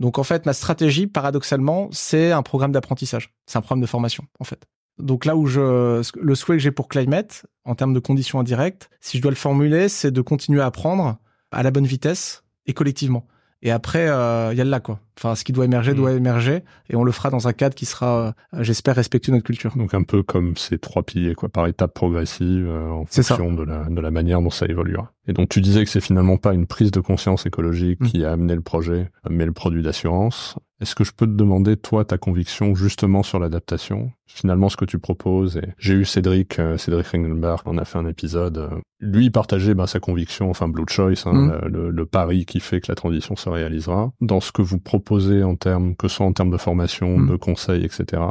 [0.00, 3.34] Donc en fait, ma stratégie, paradoxalement, c'est un programme d'apprentissage.
[3.46, 4.66] C'est un programme de formation, en fait.
[4.98, 8.90] Donc là où je, le souhait que j'ai pour Climate, en termes de conditions indirectes,
[9.00, 11.18] si je dois le formuler, c'est de continuer à apprendre
[11.52, 13.26] à la bonne vitesse et collectivement.
[13.62, 15.00] Et après, euh, il y a le là, quoi.
[15.18, 16.18] Enfin, ce qui doit émerger doit mm.
[16.18, 19.46] émerger, et on le fera dans un cadre qui sera, euh, j'espère, respectueux de notre
[19.46, 19.74] culture.
[19.76, 23.64] Donc un peu comme ces trois piliers, quoi, par étapes progressives, euh, en fonction de
[23.64, 25.12] la, de la manière dont ça évoluera.
[25.28, 28.06] Et donc tu disais que c'est finalement pas une prise de conscience écologique mm.
[28.06, 30.56] qui a amené le projet, mais le produit d'assurance.
[30.80, 34.12] Est-ce que je peux te demander, toi, ta conviction justement sur l'adaptation?
[34.26, 37.96] Finalement, ce que tu proposes, et j'ai eu Cédric, euh, Cédric Ringelbach, on a fait
[37.96, 38.68] un épisode, euh,
[39.00, 41.68] lui, partageait ben, sa conviction, enfin Blue Choice, hein, mm.
[41.68, 44.10] le, le, pari qui fait que la transition se réalisera.
[44.20, 47.28] Dans ce que vous proposez en termes, que ce soit en termes de formation, mm.
[47.30, 48.22] de conseils, etc.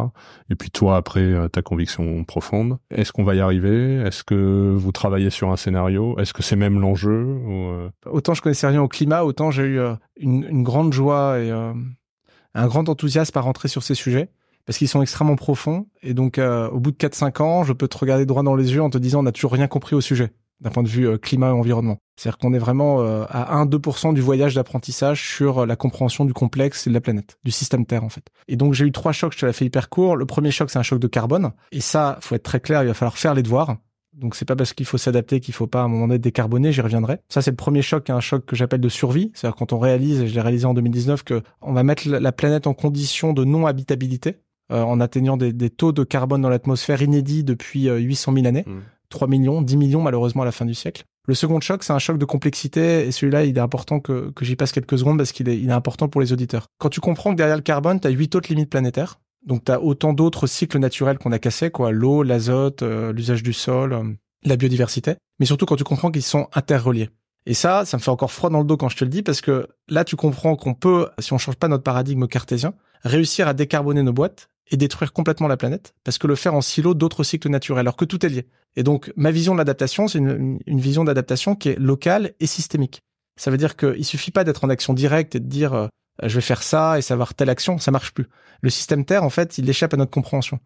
[0.51, 2.77] Et puis toi, après, euh, ta conviction profonde.
[2.91, 3.95] Est-ce qu'on va y arriver?
[4.05, 6.19] Est-ce que vous travaillez sur un scénario?
[6.19, 9.80] Est-ce que c'est même l'enjeu Autant je connaissais rien au climat, autant j'ai eu
[10.17, 14.30] une, une, grande joie et un grand enthousiasme à rentrer sur ces sujets
[14.65, 15.88] parce qu'ils sont extrêmement profonds.
[16.02, 18.74] Et donc, euh, au bout de 4-5 ans, je peux te regarder droit dans les
[18.74, 21.08] yeux en te disant on n'a toujours rien compris au sujet d'un point de vue
[21.08, 21.98] euh, climat et environnement.
[22.15, 26.88] C'est-à-dire qu'on est vraiment euh, à 1-2% du voyage d'apprentissage sur la compréhension du complexe
[26.88, 28.26] et de la planète, du système Terre en fait.
[28.48, 30.15] Et donc j'ai eu trois chocs, je te l'ai fait hyper court.
[30.15, 31.52] Le premier choc, c'est un choc de carbone.
[31.74, 33.76] Et ça, faut être très clair, il va falloir faire les devoirs.
[34.15, 36.71] Donc c'est pas parce qu'il faut s'adapter qu'il faut pas à un moment donné décarboner,
[36.71, 37.19] j'y reviendrai.
[37.30, 40.21] Ça c'est le premier choc, un choc que j'appelle de survie, c'est-à-dire quand on réalise,
[40.21, 43.43] et je l'ai réalisé en 2019, que on va mettre la planète en condition de
[43.43, 44.38] non-habitabilité
[44.71, 48.47] euh, en atteignant des, des, taux de carbone dans l'atmosphère inédits depuis 800 euh, 000
[48.47, 48.65] années,
[49.10, 49.32] 3 mmh.
[49.32, 51.04] millions, 10 millions malheureusement à la fin du siècle.
[51.28, 54.45] Le second choc, c'est un choc de complexité, et celui-là, il est important que, que
[54.45, 56.67] j'y passe quelques secondes parce qu'il est, il est important pour les auditeurs.
[56.78, 59.71] Quand tu comprends que derrière le carbone, tu as huit autres limites planétaires, donc tu
[59.71, 64.15] as autant d'autres cycles naturels qu'on a cassés, quoi, l'eau, l'azote, euh, l'usage du sol,
[64.43, 67.10] la biodiversité, mais surtout quand tu comprends qu'ils sont interreliés.
[67.45, 69.21] Et ça, ça me fait encore froid dans le dos quand je te le dis,
[69.21, 73.47] parce que là, tu comprends qu'on peut, si on change pas notre paradigme cartésien, réussir
[73.47, 76.95] à décarboner nos boîtes et détruire complètement la planète, parce que le faire en silo
[76.95, 78.47] d'autres cycles naturels, alors que tout est lié.
[78.75, 83.01] Et donc, ma vision de l'adaptation, c'est une, vision d'adaptation qui est locale et systémique.
[83.38, 85.88] Ça veut dire qu'il suffit pas d'être en action directe et de dire euh,
[86.23, 88.28] je vais faire ça et savoir telle action, ça marche plus.
[88.62, 90.60] Le système Terre, en fait, il échappe à notre compréhension.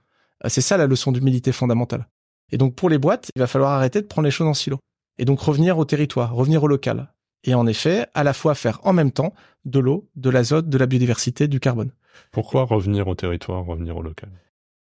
[0.46, 2.08] Euh, c'est ça la leçon d'humilité fondamentale.
[2.52, 4.80] Et donc, pour les boîtes, il va falloir arrêter de prendre les choses en silo.
[5.18, 7.12] Et donc, revenir au territoire, revenir au local.
[7.44, 9.34] Et en effet, à la fois faire en même temps
[9.66, 11.92] de l'eau, de l'azote, de la biodiversité, du carbone.
[12.32, 14.30] Pourquoi revenir au territoire, revenir au local?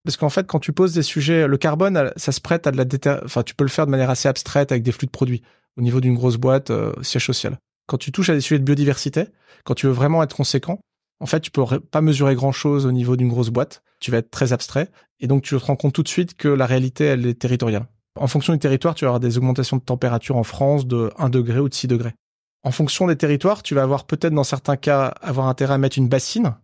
[0.04, 2.76] Parce qu'en fait, quand tu poses des sujets, le carbone, ça se prête à de
[2.76, 3.16] la déter...
[3.24, 5.42] enfin, tu peux le faire de manière assez abstraite avec des flux de produits
[5.76, 7.58] au niveau d'une grosse boîte euh, siège social.
[7.88, 9.24] Quand tu touches à des sujets de biodiversité,
[9.64, 10.78] quand tu veux vraiment être conséquent,
[11.20, 13.82] en fait, tu peux pas mesurer grand chose au niveau d'une grosse boîte.
[13.98, 14.88] Tu vas être très abstrait.
[15.18, 17.86] Et donc, tu te rends compte tout de suite que la réalité, elle est territoriale.
[18.14, 21.30] En fonction du territoire, tu vas avoir des augmentations de température en France de 1
[21.30, 22.14] degré ou de 6 degrés.
[22.62, 25.98] En fonction des territoires, tu vas avoir peut-être dans certains cas avoir intérêt à mettre
[25.98, 26.56] une bassine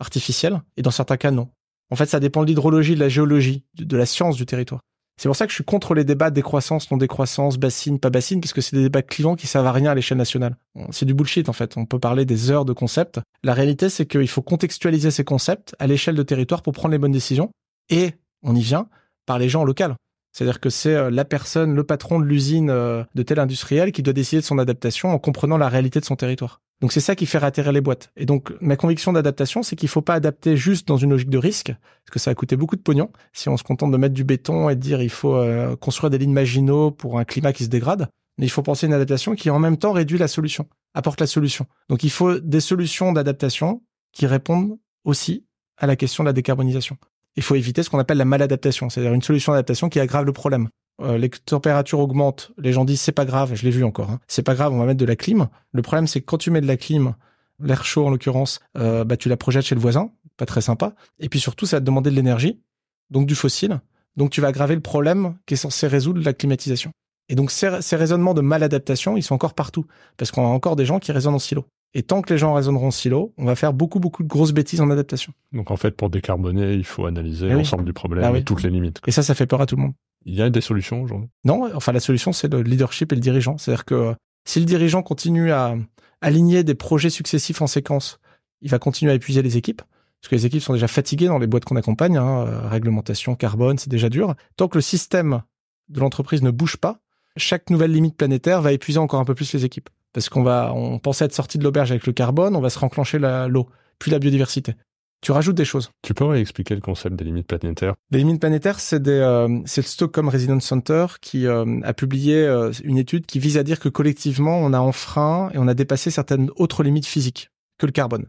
[0.00, 1.48] artificielle et dans certains cas non.
[1.90, 4.80] En fait, ça dépend de l'hydrologie, de la géologie, de la science du territoire.
[5.18, 8.40] C'est pour ça que je suis contre les débats décroissance, non décroissance, bassine, pas bassine,
[8.40, 10.56] puisque c'est des débats clivants qui servent à rien à l'échelle nationale.
[10.90, 11.76] C'est du bullshit en fait.
[11.78, 13.20] On peut parler des heures de concepts.
[13.42, 16.98] La réalité, c'est qu'il faut contextualiser ces concepts à l'échelle de territoire pour prendre les
[16.98, 17.50] bonnes décisions.
[17.88, 18.88] Et on y vient
[19.24, 19.94] par les gens locaux.
[20.32, 24.02] C'est-à-dire que c'est euh, la personne, le patron de l'usine euh, de tel industriel qui
[24.02, 26.60] doit décider de son adaptation en comprenant la réalité de son territoire.
[26.80, 28.10] Donc c'est ça qui fait atterrir les boîtes.
[28.16, 31.38] Et donc ma conviction d'adaptation, c'est qu'il faut pas adapter juste dans une logique de
[31.38, 33.10] risque, parce que ça a coûté beaucoup de pognon.
[33.32, 36.10] Si on se contente de mettre du béton et de dire il faut euh, construire
[36.10, 38.08] des lignes Maginot pour un climat qui se dégrade,
[38.38, 41.26] mais il faut penser une adaptation qui en même temps réduit la solution, apporte la
[41.26, 41.66] solution.
[41.88, 45.46] Donc il faut des solutions d'adaptation qui répondent aussi
[45.78, 46.98] à la question de la décarbonisation
[47.36, 50.32] il faut éviter ce qu'on appelle la maladaptation, c'est-à-dire une solution d'adaptation qui aggrave le
[50.32, 50.68] problème.
[51.02, 54.20] Euh, les températures augmentent, les gens disent c'est pas grave, je l'ai vu encore, hein.
[54.28, 55.48] c'est pas grave, on va mettre de la clim.
[55.72, 57.14] Le problème c'est que quand tu mets de la clim,
[57.60, 60.94] l'air chaud en l'occurrence, euh, bah tu la projettes chez le voisin, pas très sympa.
[61.20, 62.62] Et puis surtout ça va te demander de l'énergie,
[63.10, 63.80] donc du fossile,
[64.16, 66.92] donc tu vas aggraver le problème qui est censé résoudre la climatisation.
[67.28, 69.84] Et donc ces, ces raisonnements de maladaptation, ils sont encore partout,
[70.16, 71.66] parce qu'on a encore des gens qui raisonnent en silo.
[71.94, 74.80] Et tant que les gens raisonneront silo, on va faire beaucoup, beaucoup de grosses bêtises
[74.80, 75.32] en adaptation.
[75.52, 78.62] Donc en fait, pour décarboner, il faut analyser eh l'ensemble du problème ah et toutes
[78.62, 79.00] les limites.
[79.06, 79.92] Et ça, ça fait peur à tout le monde.
[80.26, 81.28] Il y a des solutions aujourd'hui?
[81.44, 83.56] Non, enfin la solution, c'est le leadership et le dirigeant.
[83.56, 85.74] C'est-à-dire que si le dirigeant continue à
[86.20, 88.18] aligner des projets successifs en séquence,
[88.60, 89.82] il va continuer à épuiser les équipes.
[90.20, 92.16] Parce que les équipes sont déjà fatiguées dans les boîtes qu'on accompagne.
[92.16, 94.34] Hein, euh, réglementation, carbone, c'est déjà dur.
[94.56, 95.42] Tant que le système
[95.88, 96.98] de l'entreprise ne bouge pas,
[97.36, 100.72] chaque nouvelle limite planétaire va épuiser encore un peu plus les équipes parce qu'on va,
[100.74, 104.10] on pensait être sorti de l'auberge avec le carbone, on va se renclencher l'eau, puis
[104.10, 104.74] la biodiversité.
[105.20, 105.90] Tu rajoutes des choses.
[106.00, 107.96] Tu pourrais expliquer le concept des limites planétaires?
[108.10, 112.96] Les limites planétaires, c'est euh, le Stockholm Residence Center qui euh, a publié euh, une
[112.96, 116.48] étude qui vise à dire que collectivement, on a enfreint et on a dépassé certaines
[116.56, 118.24] autres limites physiques que le carbone.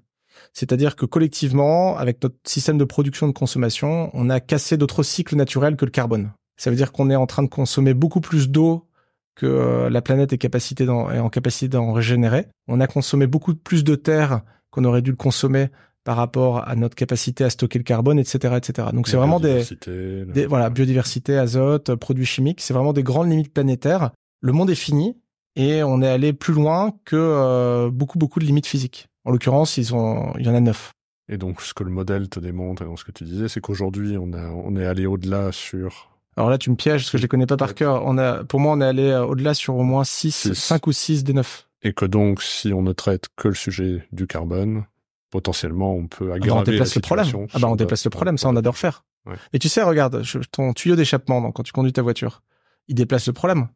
[0.51, 5.03] C'est-à-dire que collectivement, avec notre système de production et de consommation, on a cassé d'autres
[5.03, 6.33] cycles naturels que le carbone.
[6.57, 8.86] Ça veut dire qu'on est en train de consommer beaucoup plus d'eau
[9.37, 12.47] que euh, la planète est, capacité est en capacité d'en régénérer.
[12.67, 15.69] On a consommé beaucoup plus de terre qu'on aurait dû le consommer
[16.03, 18.89] par rapport à notre capacité à stocker le carbone, etc., etc.
[18.93, 22.61] Donc c'est vraiment des, des voilà biodiversité, azote, produits chimiques.
[22.61, 24.11] C'est vraiment des grandes limites planétaires.
[24.41, 25.17] Le monde est fini
[25.55, 29.07] et on est allé plus loin que euh, beaucoup beaucoup de limites physiques.
[29.25, 30.93] En l'occurrence, ils ont, il y en a neuf.
[31.29, 33.59] Et donc ce que le modèle te démontre et dans ce que tu disais, c'est
[33.59, 37.17] qu'aujourd'hui on a on est allé au-delà sur alors là, tu me pièges parce que
[37.17, 38.03] je les connais pas par cœur.
[38.05, 40.91] On a, pour moi, on est allé euh, au-delà sur au moins 6, 5 ou
[40.91, 41.67] 6 des 9.
[41.81, 44.85] Et que donc, si on ne traite que le sujet du carbone,
[45.31, 47.27] potentiellement, on peut aggraver ah bah on déplace le problème.
[47.53, 49.03] Ah bah on déplace le problème, ça on adore faire.
[49.25, 49.35] Ouais.
[49.51, 52.43] Mais tu sais, regarde, ton tuyau d'échappement quand tu conduis ta voiture,
[52.87, 53.67] il déplace le problème.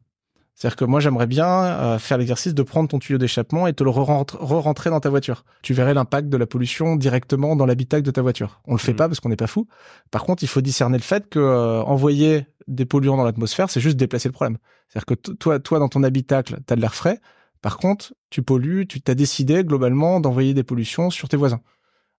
[0.54, 3.82] C'est-à-dire que moi, j'aimerais bien euh, faire l'exercice de prendre ton tuyau d'échappement et te
[3.82, 5.44] le re-rentrer dans ta voiture.
[5.62, 8.60] Tu verrais l'impact de la pollution directement dans l'habitacle de ta voiture.
[8.66, 8.96] On le fait mmh.
[8.96, 9.66] pas parce qu'on n'est pas fou.
[10.10, 13.80] Par contre, il faut discerner le fait que euh, envoyer des polluants dans l'atmosphère, c'est
[13.80, 14.58] juste déplacer le problème.
[14.88, 17.20] C'est-à-dire que toi, toi, dans ton habitacle, tu as de l'air frais.
[17.62, 21.60] Par contre, tu pollues, tu t'as décidé globalement d'envoyer des pollutions sur tes voisins.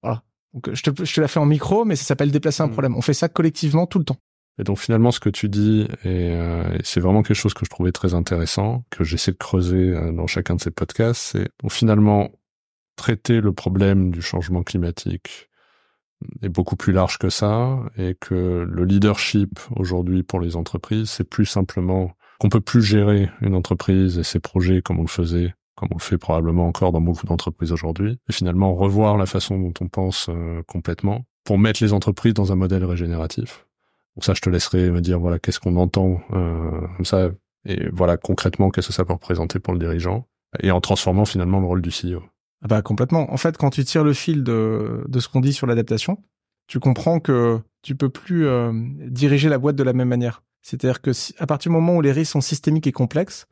[0.02, 0.24] Voilà.
[0.54, 2.72] Donc, je te, je te la fais en micro, mais ça s'appelle déplacer un mmh.
[2.72, 2.96] problème.
[2.96, 4.18] On fait ça collectivement tout le temps.
[4.60, 7.70] Et donc finalement, ce que tu dis, euh, et, c'est vraiment quelque chose que je
[7.70, 12.30] trouvais très intéressant, que j'essaie de creuser euh, dans chacun de ces podcasts, c'est finalement
[12.96, 15.50] traiter le problème du changement climatique
[16.42, 21.24] est beaucoup plus large que ça, et que le leadership aujourd'hui pour les entreprises, c'est
[21.28, 25.54] plus simplement qu'on peut plus gérer une entreprise et ses projets comme on le faisait,
[25.76, 29.60] comme on le fait probablement encore dans beaucoup d'entreprises aujourd'hui, et finalement revoir la façon
[29.60, 33.66] dont on pense euh, complètement pour mettre les entreprises dans un modèle régénératif
[34.16, 37.30] donc ça, je te laisserai me dire voilà qu'est-ce qu'on entend euh, comme ça
[37.66, 40.28] et voilà concrètement qu'est-ce que ça peut représenter pour le dirigeant
[40.60, 42.22] et en transformant finalement le rôle du CEO.
[42.64, 43.34] Ah bah complètement.
[43.34, 46.20] En fait, quand tu tires le fil de, de ce qu'on dit sur l'adaptation,
[46.68, 48.72] tu comprends que tu peux plus euh,
[49.08, 50.44] diriger la boîte de la même manière.
[50.62, 53.48] C'est-à-dire que à partir du moment où les risques sont systémiques et complexes,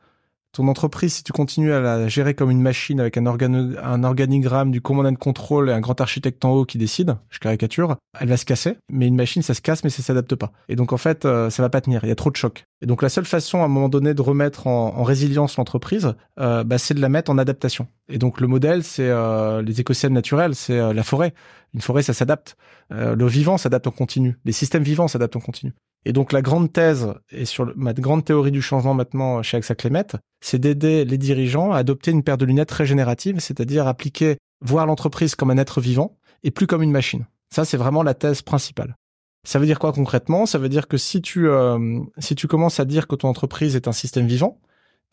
[0.52, 4.70] ton entreprise, si tu continues à la gérer comme une machine avec un, un organigramme
[4.70, 8.28] du commandant de contrôle et un grand architecte en haut qui décide, je caricature, elle
[8.28, 8.76] va se casser.
[8.90, 10.52] Mais une machine, ça se casse, mais ça s'adapte pas.
[10.68, 12.04] Et donc en fait, euh, ça va pas tenir.
[12.04, 12.66] Il y a trop de chocs.
[12.82, 16.64] Et donc la seule façon à un moment donné de remettre en, résilience l'entreprise, euh,
[16.64, 17.88] bah, c'est de la mettre en adaptation.
[18.10, 21.32] Et donc le modèle, c'est euh, les écosystèmes naturels, c'est la forêt.
[21.74, 22.56] Une forêt, ça s'adapte.
[22.90, 24.36] le vivant s'adapte en continu.
[24.44, 25.72] Les systèmes vivants s'adaptent en continu.
[26.04, 29.74] Et donc la grande thèse, et sur ma grande théorie du changement maintenant chez AXA
[29.74, 30.06] Clémet,
[30.40, 35.34] c'est d'aider les dirigeants à adopter une paire de lunettes régénératives, c'est-à-dire appliquer, voir l'entreprise
[35.34, 37.26] comme un être vivant et plus comme une machine.
[37.50, 38.96] Ça, c'est vraiment la thèse principale.
[39.44, 40.46] Ça veut dire quoi concrètement?
[40.46, 43.76] Ça veut dire que si tu euh, si tu commences à dire que ton entreprise
[43.76, 44.60] est un système vivant,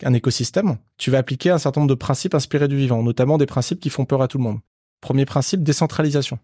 [0.02, 3.46] un écosystème, tu vas appliquer un certain nombre de principes inspirés du vivant, notamment des
[3.46, 4.60] principes qui font peur à tout le monde.
[5.00, 6.38] Premier principe, décentralisation.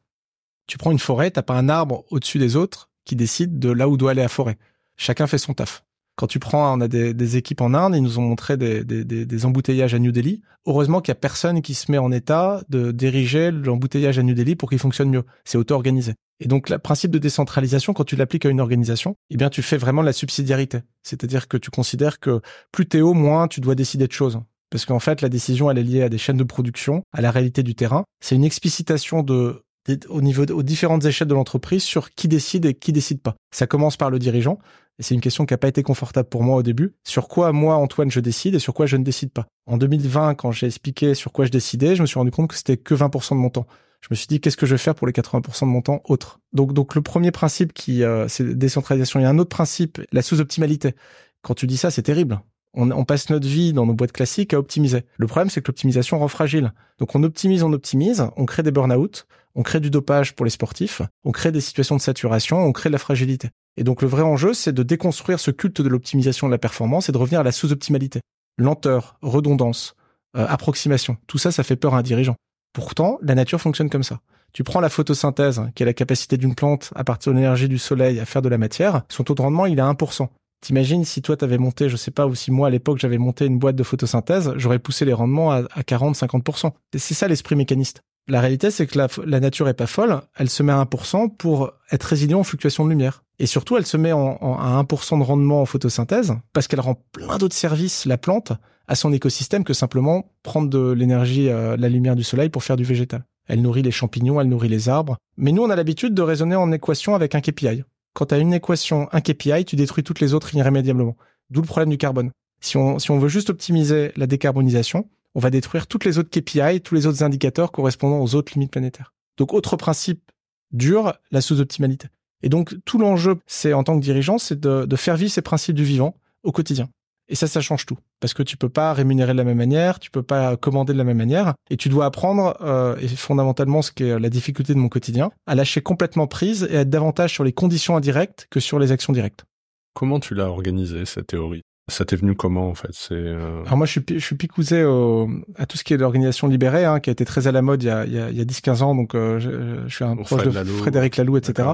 [0.67, 3.89] Tu prends une forêt, t'as pas un arbre au-dessus des autres qui décide de là
[3.89, 4.59] où doit aller la forêt.
[4.99, 5.83] Chacun fait son taf.
[6.17, 9.95] Quand tu prends, on a des, équipes en Inde, ils nous ont montré des, embouteillages
[9.95, 10.41] à New Delhi.
[10.65, 14.35] Heureusement qu'il y a personne qui se met en état de diriger l'embouteillage à New
[14.35, 15.25] Delhi pour qu'il fonctionne mieux.
[15.45, 16.15] C'est auto-organisé.
[16.41, 19.61] Et donc, le principe de décentralisation, quand tu l'appliques à une organisation, eh bien, tu
[19.61, 20.81] fais vraiment la subsidiarité.
[21.03, 22.41] C'est-à-dire que tu considères que
[22.73, 24.41] plus t'es haut, moins tu dois décider de choses.
[24.71, 27.31] Parce qu'en fait, la décision, elle est liée à des chaînes de production, à la
[27.31, 28.05] réalité du terrain.
[28.21, 29.63] C'est une explicitation de
[30.09, 33.37] au niveau aux différentes échelles de l'entreprise sur qui décide et qui décide pas.
[33.51, 34.59] Ça commence par le dirigeant
[34.99, 36.95] et c'est une question qui n'a pas été confortable pour moi au début.
[37.05, 39.47] Sur quoi moi Antoine je décide et sur quoi je ne décide pas?
[39.67, 42.57] En 2020 quand j'ai expliqué sur quoi je décidais, je me suis rendu compte que
[42.57, 43.67] c'était que 20% de mon temps.
[44.01, 46.01] Je me suis dit qu'est-ce que je vais faire pour les 80% de mon temps
[46.05, 46.41] autre.
[46.53, 49.21] Donc donc le premier principe qui euh, c'est décentralisation.
[49.21, 50.95] Il y a un autre principe, la sous-optimalité.
[51.43, 52.41] Quand tu dis ça, c'est terrible.
[52.75, 55.05] On, on, passe notre vie dans nos boîtes classiques à optimiser.
[55.17, 56.73] Le problème, c'est que l'optimisation rend fragile.
[56.99, 60.51] Donc on optimise, on optimise, on crée des burn-out, on crée du dopage pour les
[60.51, 63.51] sportifs, on crée des situations de saturation, on crée de la fragilité.
[63.79, 67.09] Et donc le vrai enjeu, c'est de déconstruire ce culte de l'optimisation de la performance
[67.09, 68.21] et de revenir à la sous-optimalité.
[68.59, 69.97] Lenteur, redondance,
[70.37, 72.37] euh, approximation, tout ça, ça fait peur à un dirigeant.
[72.75, 74.21] Pourtant, la nature fonctionne comme ça.
[74.53, 77.79] Tu prends la photosynthèse, qui est la capacité d'une plante à partir de l'énergie du
[77.79, 80.29] soleil à faire de la matière, son taux de rendement, il est à 1%.
[80.63, 83.47] T'imagines si toi t'avais monté, je sais pas, ou si moi à l'époque j'avais monté
[83.47, 86.73] une boîte de photosynthèse, j'aurais poussé les rendements à, à 40-50%.
[86.95, 88.03] Et c'est ça l'esprit mécaniste.
[88.29, 90.21] La réalité, c'est que la, nature est pas folle.
[90.37, 93.23] Elle se met à 1% pour être résilient aux fluctuations de lumière.
[93.39, 97.39] Et surtout, elle se met à 1% de rendement en photosynthèse parce qu'elle rend plein
[97.39, 98.53] d'autres services, la plante,
[98.89, 102.77] à son écosystème que simplement prendre de l'énergie, euh, la lumière du soleil pour faire
[102.77, 103.25] du végétal.
[103.47, 105.19] Elle nourrit les champignons, elle nourrit les arbres.
[105.37, 107.85] Mais nous, on a l'habitude de raisonner en équation avec un KPI.
[108.15, 111.17] Quand tu as une équation, un KPI, tu détruis toutes les autres irrémédiablement.
[111.51, 112.31] D'où le problème du carbone.
[112.61, 116.31] Si on, si on veut juste optimiser la décarbonisation, on va détruire toutes les autres
[116.31, 119.13] KPI, tous les autres indicateurs correspondant aux autres limites planétaires.
[119.37, 120.33] Donc, autre principe
[120.73, 122.09] dur, la sous-optimalité.
[122.43, 125.77] Et donc, tout l'enjeu, c'est en tant que dirigeant, c'est de, faire vivre ces principes
[125.77, 126.89] du vivant au quotidien.
[127.29, 127.99] Et ça, ça change tout.
[128.19, 130.99] Parce que tu peux pas rémunérer de la même manière, tu peux pas commander de
[130.99, 134.73] la même manière, et tu dois apprendre, euh, et fondamentalement ce qui est la difficulté
[134.73, 138.61] de mon quotidien, à lâcher complètement prise et être davantage sur les conditions indirectes que
[138.61, 139.45] sur les actions directes.
[139.93, 141.63] Comment tu l'as organisé, cette théorie?
[141.89, 142.91] Ça t'est venu comment en fait?
[142.93, 143.63] C'est euh...
[143.65, 146.85] alors moi je suis je suis picousé au, à tout ce qui est l'organisation libérée,
[146.85, 148.37] hein, qui a été très à la mode il y a il y a, il
[148.37, 151.69] y a 10-15 ans, donc euh, je, je, suis un proche de Frédéric Laloux, etc.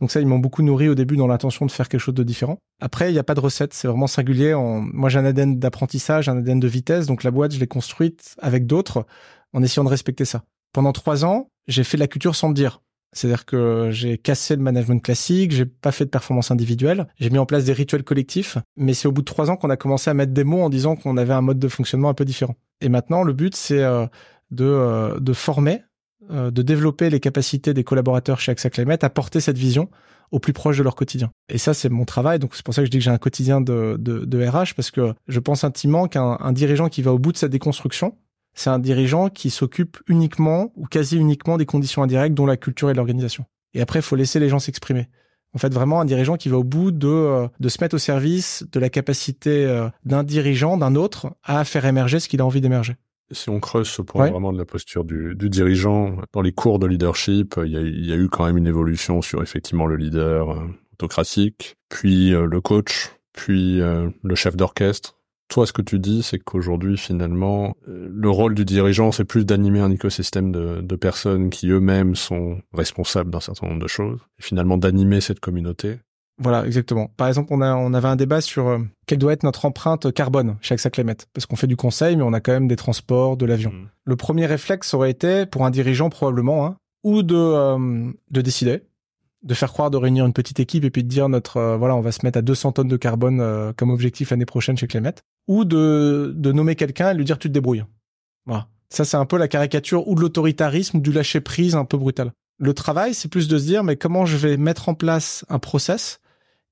[0.00, 2.22] Donc ça ils m'ont beaucoup nourri au début dans l'intention de faire quelque chose de
[2.22, 2.58] différent.
[2.80, 4.54] Après il y a pas de recette, c'est vraiment singulier.
[4.54, 4.80] En...
[4.80, 8.36] Moi j'ai un ADN d'apprentissage, un ADN de vitesse, donc la boîte je l'ai construite
[8.40, 9.06] avec d'autres
[9.52, 10.44] en essayant de respecter ça.
[10.72, 12.80] Pendant trois ans j'ai fait de la culture sans me dire.
[13.12, 17.38] C'est-à-dire que j'ai cassé le management classique, j'ai pas fait de performance individuelle, j'ai mis
[17.38, 20.10] en place des rituels collectifs, mais c'est au bout de trois ans qu'on a commencé
[20.10, 22.54] à mettre des mots en disant qu'on avait un mode de fonctionnement un peu différent.
[22.80, 24.06] Et maintenant, le but, c'est euh,
[24.50, 25.82] de, euh, de former,
[26.30, 29.88] euh, de développer les capacités des collaborateurs chez AXA Climate à porter cette vision
[30.30, 31.30] au plus proche de leur quotidien.
[31.48, 32.38] Et ça, c'est mon travail.
[32.38, 35.14] Donc, c'est pour ça que je dis que j'ai un quotidien de, RH, parce que
[35.26, 38.14] je pense intimement qu'un dirigeant qui va au bout de cette déconstruction,
[38.58, 42.90] c'est un dirigeant qui s'occupe uniquement ou quasi uniquement des conditions indirectes dont la culture
[42.90, 43.44] et l'organisation.
[43.72, 45.08] Et après, il faut laisser les gens s'exprimer.
[45.54, 47.98] En fait, vraiment un dirigeant qui va au bout de, euh, de se mettre au
[47.98, 52.44] service de la capacité euh, d'un dirigeant, d'un autre, à faire émerger ce qu'il a
[52.44, 52.96] envie d'émerger.
[53.30, 56.78] Si on creuse ce point vraiment de la posture du, du, dirigeant, dans les cours
[56.78, 59.86] de leadership, il y, a, il y, a, eu quand même une évolution sur effectivement
[59.86, 65.17] le leader euh, autocratique, puis le coach, puis le chef d'orchestre,
[65.48, 69.44] toi, ce que tu dis, c'est qu'aujourd'hui, finalement, euh, le rôle du dirigeant, c'est plus
[69.44, 74.20] d'animer un écosystème de, de personnes qui eux-mêmes sont responsables d'un certain nombre de choses,
[74.38, 75.98] et finalement d'animer cette communauté.
[76.40, 77.10] Voilà, exactement.
[77.16, 80.12] Par exemple, on, a, on avait un débat sur euh, quelle doit être notre empreinte
[80.12, 80.90] carbone chez AXA
[81.32, 83.70] parce qu'on fait du conseil, mais on a quand même des transports, de l'avion.
[83.70, 83.88] Mmh.
[84.04, 88.82] Le premier réflexe aurait été, pour un dirigeant probablement, hein, ou de, euh, de décider,
[89.42, 91.94] de faire croire de réunir une petite équipe et puis de dire notre euh, voilà
[91.94, 94.86] on va se mettre à 200 tonnes de carbone euh, comme objectif l'année prochaine chez
[94.86, 95.14] Clémet.
[95.46, 97.84] Ou de de nommer quelqu'un et lui dire tu te débrouilles.
[98.46, 98.68] Voilà.
[98.90, 102.32] Ça c'est un peu la caricature ou de l'autoritarisme du lâcher prise un peu brutal.
[102.58, 105.58] Le travail c'est plus de se dire mais comment je vais mettre en place un
[105.58, 106.20] process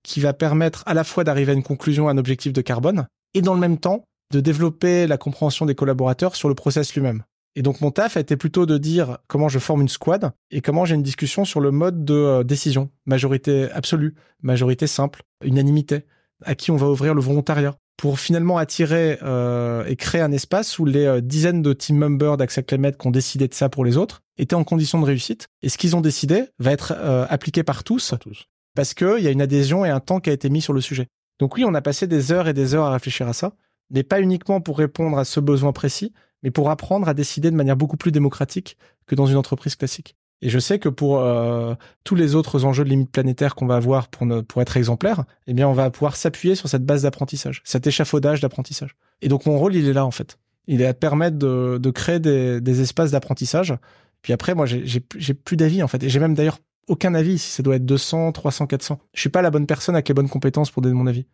[0.03, 3.07] qui va permettre à la fois d'arriver à une conclusion à un objectif de carbone
[3.35, 7.23] et dans le même temps de développer la compréhension des collaborateurs sur le process lui-même
[7.57, 10.61] et donc mon taf a été plutôt de dire comment je forme une squad et
[10.61, 16.05] comment j'ai une discussion sur le mode de euh, décision, majorité absolue, majorité simple, unanimité,
[16.45, 20.79] à qui on va ouvrir le volontariat pour finalement attirer euh, et créer un espace
[20.79, 23.97] où les euh, dizaines de team members d'Axa qui ont décidé de ça pour les
[23.97, 25.49] autres étaient en condition de réussite.
[25.63, 26.93] Et ce qu'ils ont décidé va être
[27.31, 28.45] appliqué par tous, tous.
[28.75, 30.83] parce qu'il y a une adhésion et un temps qui a été mis sur le
[30.83, 31.07] sujet.
[31.39, 33.55] Donc oui, on a passé des heures et des heures à réfléchir à ça,
[33.91, 36.13] mais pas uniquement pour répondre à ce besoin précis,
[36.47, 38.77] mais pour apprendre à décider de manière beaucoup plus démocratique
[39.09, 40.15] que dans une entreprise classique.
[40.43, 43.75] Et je sais que pour euh, tous les autres enjeux de limite planétaire qu'on va
[43.75, 47.89] avoir pour, être exemplaire, eh bien, on va pouvoir s'appuyer sur cette base d'apprentissage, cet
[47.89, 48.95] échafaudage d'apprentissage.
[49.23, 50.39] Et donc, mon rôle, il est là, en fait.
[50.69, 53.75] Il est à permettre de, créer des, espaces d'apprentissage.
[54.23, 56.05] Puis après, moi, j'ai plus d'avis, en fait.
[56.05, 59.01] Et j'ai même d'ailleurs aucun avis si ça doit être 200, 300, 400.
[59.15, 61.27] Je suis pas la bonne personne avec les bonnes compétences pour donner mon avis.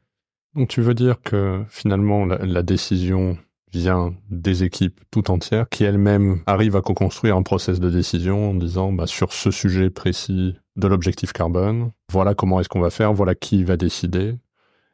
[0.55, 3.37] Donc, tu veux dire que finalement, la décision
[3.73, 8.55] vient des équipes tout entières qui elles-mêmes arrivent à co-construire un process de décision en
[8.55, 13.13] disant bah, sur ce sujet précis de l'objectif carbone, voilà comment est-ce qu'on va faire,
[13.13, 14.37] voilà qui va décider.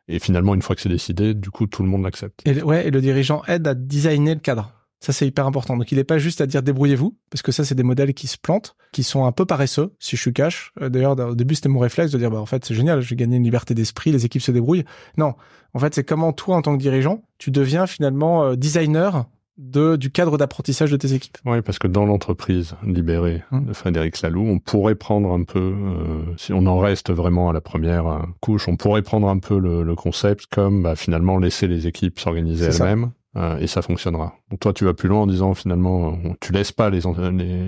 [0.09, 2.41] Et finalement, une fois que c'est décidé, du coup, tout le monde l'accepte.
[2.47, 4.73] Et, ouais, et le dirigeant aide à designer le cadre.
[5.01, 5.77] Ça, c'est hyper important.
[5.77, 8.27] Donc, il n'est pas juste à dire débrouillez-vous, parce que ça, c'est des modèles qui
[8.27, 10.73] se plantent, qui sont un peu paresseux, si je suis cash.
[10.81, 13.17] Euh, d'ailleurs, au début, c'était mon réflexe de dire, bah, en fait, c'est génial, j'ai
[13.17, 14.85] gagné une liberté d'esprit, les équipes se débrouillent.
[15.17, 15.35] Non.
[15.75, 19.97] En fait, c'est comment toi, en tant que dirigeant, tu deviens finalement euh, designer de,
[19.97, 21.39] du cadre d'apprentissage de tes équipes.
[21.45, 23.67] Oui, parce que dans l'entreprise libérée hum.
[23.67, 27.53] de Frédéric Salou, on pourrait prendre un peu, euh, si on en reste vraiment à
[27.53, 31.67] la première couche, on pourrait prendre un peu le, le concept comme bah, finalement laisser
[31.67, 34.35] les équipes s'organiser elles-mêmes et ça fonctionnera.
[34.61, 37.01] Toi, tu vas plus loin en disant finalement, euh, tu laisses pas les,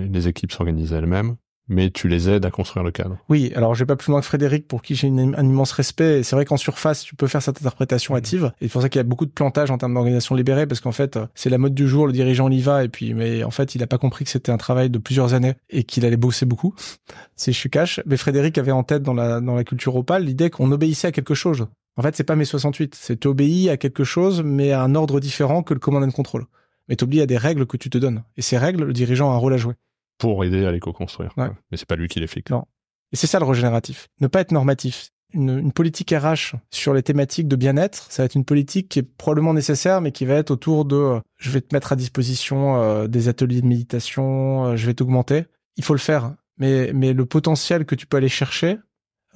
[0.09, 1.35] les, équipes s'organiser elles-mêmes,
[1.71, 3.17] mais tu les aides à construire le cadre.
[3.29, 6.21] Oui, alors j'ai pas plus loin que Frédéric pour qui j'ai un immense respect.
[6.21, 8.51] C'est vrai qu'en surface, tu peux faire cette interprétation hâtive.
[8.59, 10.81] Et c'est pour ça qu'il y a beaucoup de plantage en termes d'organisation libérée, parce
[10.81, 13.51] qu'en fait, c'est la mode du jour, le dirigeant y va, et puis, mais en
[13.51, 16.17] fait, il a pas compris que c'était un travail de plusieurs années et qu'il allait
[16.17, 16.75] bosser beaucoup.
[17.35, 18.01] c'est je cash.
[18.05, 21.11] Mais Frédéric avait en tête dans la, dans la culture opale l'idée qu'on obéissait à
[21.11, 21.67] quelque chose.
[21.97, 22.95] En fait, c'est pas mes 68.
[22.95, 26.45] C'est t'obéis à quelque chose, mais à un ordre différent que le command and control.
[26.89, 28.23] Mais t'oublies à des règles que tu te donnes.
[28.37, 29.75] Et ces règles, le dirigeant a un rôle à jouer.
[30.21, 31.33] Pour aider à les co-construire.
[31.37, 32.51] Mais c'est pas lui qui les fixe.
[32.51, 32.65] Non.
[33.11, 34.07] Et c'est ça le régénératif.
[34.19, 35.09] Ne pas être normatif.
[35.33, 39.03] Une, politique RH sur les thématiques de bien-être, ça va être une politique qui est
[39.03, 42.75] probablement nécessaire, mais qui va être autour de euh, je vais te mettre à disposition
[42.81, 45.45] euh, des ateliers de méditation, euh, je vais t'augmenter.
[45.77, 46.35] Il faut le faire.
[46.57, 48.77] Mais, mais le potentiel que tu peux aller chercher,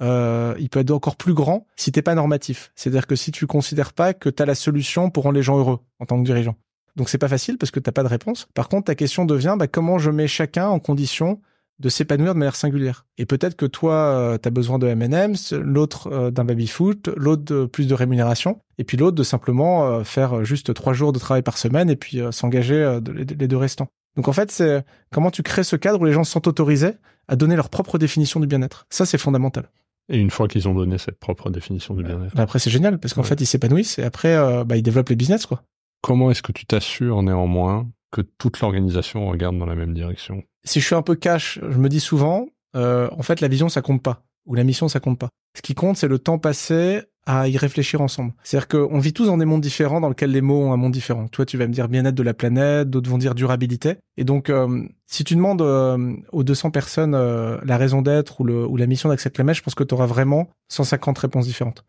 [0.00, 2.70] euh, il peut être encore plus grand si t'es pas normatif.
[2.74, 5.58] C'est-à-dire que si tu considères pas que tu as la solution pour rendre les gens
[5.58, 6.56] heureux en tant que dirigeant.
[6.96, 8.48] Donc c'est pas facile parce que t'as pas de réponse.
[8.54, 11.40] Par contre, ta question devient bah, comment je mets chacun en condition
[11.78, 13.04] de s'épanouir de manière singulière?
[13.18, 17.42] Et peut-être que toi, euh, tu as besoin de M&M's, l'autre euh, d'un baby-foot, l'autre
[17.42, 21.42] de plus de rémunération, et puis l'autre de simplement faire juste trois jours de travail
[21.42, 23.88] par semaine et puis s'engager les deux restants.
[24.16, 26.92] Donc en fait, c'est comment tu crées ce cadre où les gens sont autorisés
[27.28, 28.86] à donner leur propre définition du bien-être?
[28.90, 29.68] Ça, c'est fondamental.
[30.08, 32.34] Et une fois qu'ils ont donné cette propre définition du bien-être.
[32.34, 35.08] Bah, après, c'est génial parce qu'en fait, ils s'épanouissent et après, euh, bah, ils développent
[35.08, 35.62] les business, quoi.
[36.06, 40.44] Comment est-ce que tu t'assures néanmoins que toute l'organisation regarde dans la même direction?
[40.62, 43.68] Si je suis un peu cash, je me dis souvent, euh, en fait, la vision,
[43.68, 44.22] ça compte pas.
[44.44, 45.30] Ou la mission, ça compte pas.
[45.56, 48.34] Ce qui compte, c'est le temps passé à y réfléchir ensemble.
[48.44, 50.92] C'est-à-dire qu'on vit tous dans des mondes différents dans lesquels les mots ont un monde
[50.92, 51.26] différent.
[51.26, 53.96] Toi, tu vas me dire bien-être de la planète, d'autres vont dire durabilité.
[54.16, 58.86] Et donc, euh, si tu demandes euh, aux 200 personnes la raison d'être ou, la
[58.86, 61.84] mission d'Accept la je pense que tu auras vraiment 150 réponses différentes.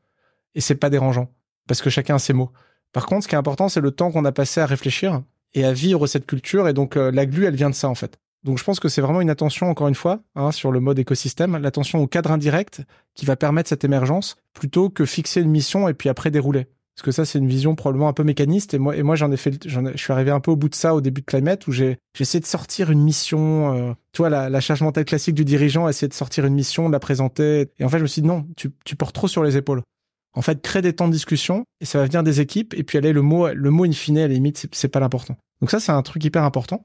[0.56, 1.30] Et c'est pas dérangeant,
[1.68, 2.52] parce que chacun a ses mots.
[2.93, 5.21] Par contre, ce qui est important, c'est le temps qu'on a passé à réfléchir
[5.54, 6.67] et à vivre cette culture.
[6.67, 8.17] Et donc, la glue, elle vient de ça, en fait.
[8.43, 10.97] Donc je pense que c'est vraiment une attention, encore une fois, hein, sur le mode
[11.00, 12.82] écosystème, l'attention au cadre indirect
[13.13, 16.67] qui va permettre cette émergence, plutôt que fixer une mission et puis après dérouler.
[16.95, 18.73] Parce que ça, c'est une vision probablement un peu mécaniste.
[18.73, 21.02] Et moi, j'en ai fait, je suis arrivé un peu au bout de ça au
[21.02, 23.75] début de Climate, où j'ai, essayé de sortir une mission.
[23.75, 26.94] Euh, toi, la, la charge mentale classique du dirigeant, essayer de sortir une mission, de
[26.94, 27.69] la présenter.
[27.77, 29.83] Et en fait, je me suis dit non, tu, tu portes trop sur les épaules.
[30.38, 32.75] En fait, crée des temps de discussion et ça va venir des équipes.
[32.75, 35.35] Et puis aller le mot, le mot in fine, à la limite, c'est pas l'important.
[35.62, 36.83] Donc ça, c'est un truc hyper important.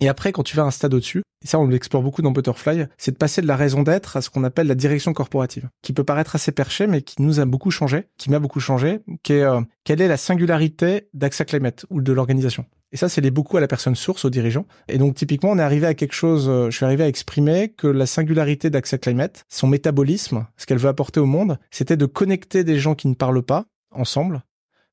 [0.00, 2.86] Et après, quand tu vas un stade au-dessus, et ça on l'explore beaucoup dans Butterfly,
[2.98, 5.92] c'est de passer de la raison d'être à ce qu'on appelle la direction corporative, qui
[5.92, 9.34] peut paraître assez perché, mais qui nous a beaucoup changé, qui m'a beaucoup changé, qui
[9.34, 12.64] est euh, quelle est la singularité d'AXA Climate ou de l'organisation.
[12.92, 14.66] Et ça, c'est beaucoup à la personne source, au dirigeant.
[14.88, 17.70] Et donc, typiquement, on est arrivé à quelque chose, euh, je suis arrivé à exprimer
[17.70, 22.06] que la singularité d'Access Climate, son métabolisme, ce qu'elle veut apporter au monde, c'était de
[22.06, 24.42] connecter des gens qui ne parlent pas ensemble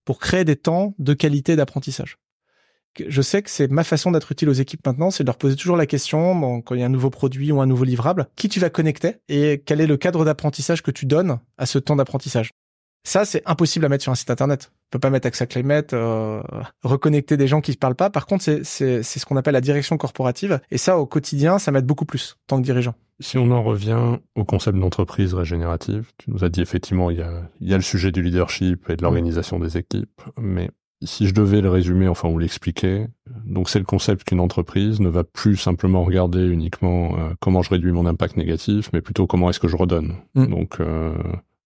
[0.06, 2.18] pour créer des temps de qualité d'apprentissage
[3.08, 5.56] je sais que c'est ma façon d'être utile aux équipes maintenant, c'est de leur poser
[5.56, 8.50] toujours la question, quand il y a un nouveau produit ou un nouveau livrable, qui
[8.50, 11.96] tu vas connecter et quel est le cadre d'apprentissage que tu donnes à ce temps
[11.96, 12.52] d'apprentissage?
[13.04, 14.72] Ça, c'est impossible à mettre sur un site internet.
[14.74, 16.42] On peut pas mettre Axa Climate, euh,
[16.84, 18.10] reconnecter des gens qui ne parlent pas.
[18.10, 20.60] Par contre, c'est, ce qu'on appelle la direction corporative.
[20.72, 22.96] Et ça, au quotidien, ça m'aide beaucoup plus, tant que dirigeant.
[23.20, 27.22] Si on en revient au concept d'entreprise régénérative, tu nous as dit effectivement, il y
[27.22, 30.70] a, il y a le sujet du leadership et de l'organisation des équipes, mais
[31.02, 33.08] si je devais le résumer, enfin ou l'expliquer,
[33.46, 37.70] donc c'est le concept qu'une entreprise ne va plus simplement regarder uniquement euh, comment je
[37.70, 40.16] réduis mon impact négatif, mais plutôt comment est-ce que je redonne.
[40.36, 40.48] Mm.
[40.48, 41.14] Donc euh,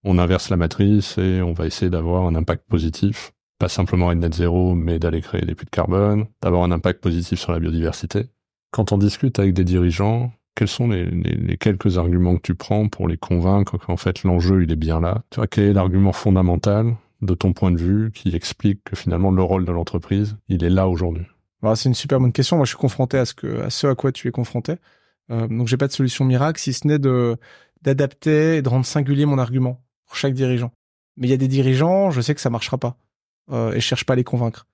[0.04, 4.18] on inverse la matrice et on va essayer d'avoir un impact positif, pas simplement être
[4.18, 7.60] net zéro, mais d'aller créer des puits de carbone, d'avoir un impact positif sur la
[7.60, 8.28] biodiversité.
[8.72, 13.08] Quand on discute avec des dirigeants, quels sont les, quelques arguments que tu prends pour
[13.08, 15.24] les convaincre qu'en fait l'enjeu il est bien là?
[15.30, 19.32] Tu vois, quel est l'argument fondamental de ton point de vue qui explique que finalement
[19.32, 21.26] le rôle de l'entreprise, il est là aujourd'hui?
[21.62, 22.58] Bah, C'est une super bonne question.
[22.58, 24.76] Moi, je suis confronté à ce, à ce à quoi tu es confronté.
[25.32, 27.00] Euh, donc, j'ai pas de solution miracle, si ce n'est
[27.82, 29.82] d'adapter et de rendre singulier mon argument
[30.16, 30.72] chaque dirigeant.
[31.18, 32.98] Mais il y a des dirigeants, je sais que ça marchera pas
[33.52, 34.68] euh, et je cherche pas à les convaincre.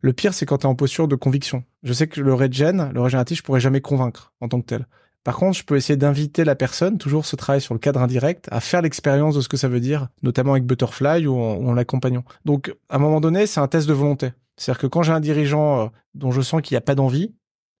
[0.00, 1.64] Le pire, c'est quand tu es en posture de conviction.
[1.82, 4.86] Je sais que le regen, le régénératif, je pourrais jamais convaincre en tant que tel.
[5.24, 8.48] Par contre, je peux essayer d'inviter la personne, toujours ce travail sur le cadre indirect,
[8.50, 12.24] à faire l'expérience de ce que ça veut dire, notamment avec Butterfly ou en, l'accompagnant.
[12.44, 14.32] Donc, à un moment donné, c'est un test de volonté.
[14.56, 17.32] C'est-à-dire que quand j'ai un dirigeant euh, dont je sens qu'il n'y a pas d'envie,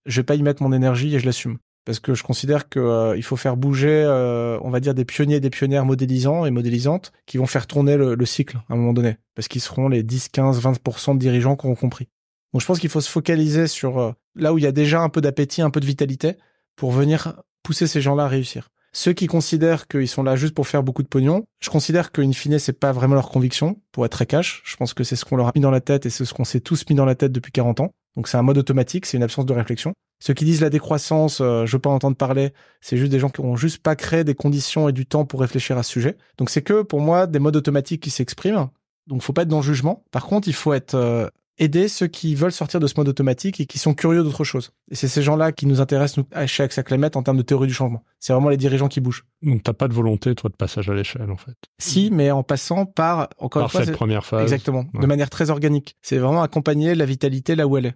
[0.06, 1.58] je vais pas y mettre mon énergie et je l'assume.
[1.84, 5.40] Parce que je considère qu'il euh, faut faire bouger, euh, on va dire, des pionniers
[5.40, 8.92] des pionnières modélisants et modélisantes qui vont faire tourner le, le cycle à un moment
[8.92, 9.16] donné.
[9.34, 12.08] Parce qu'ils seront les 10, 15, 20% de dirigeants qui auront compris.
[12.52, 15.08] Donc je pense qu'il faut se focaliser sur là où il y a déjà un
[15.08, 16.36] peu d'appétit, un peu de vitalité,
[16.76, 18.68] pour venir pousser ces gens-là à réussir.
[18.94, 22.30] Ceux qui considèrent qu'ils sont là juste pour faire beaucoup de pognon, je considère qu'in
[22.32, 24.62] fine, c'est pas vraiment leur conviction, pour être très cash.
[24.66, 26.34] Je pense que c'est ce qu'on leur a mis dans la tête et c'est ce
[26.34, 27.94] qu'on s'est tous mis dans la tête depuis 40 ans.
[28.16, 29.94] Donc c'est un mode automatique, c'est une absence de réflexion.
[30.20, 33.28] Ceux qui disent la décroissance, euh, je veux pas entendre parler, c'est juste des gens
[33.28, 36.16] qui ont juste pas créé des conditions et du temps pour réfléchir à ce sujet.
[36.38, 38.68] Donc c'est que pour moi des modes automatiques qui s'expriment.
[39.08, 40.04] Donc faut pas être dans le jugement.
[40.12, 41.28] Par contre, il faut être euh,
[41.58, 44.72] aider ceux qui veulent sortir de ce mode automatique et qui sont curieux d'autre chose.
[44.90, 47.68] Et c'est ces gens-là qui nous intéressent, nous, chez AXA Climate, en termes de théorie
[47.68, 48.04] du changement.
[48.18, 49.24] C'est vraiment les dirigeants qui bougent.
[49.42, 51.56] Donc t'as pas de volonté, toi, de passage à l'échelle, en fait.
[51.78, 54.42] Si, mais en passant par, encore une fois, cette première phase.
[54.42, 54.86] Exactement.
[54.94, 55.96] De manière très organique.
[56.02, 57.94] C'est vraiment accompagner la vitalité là où elle est.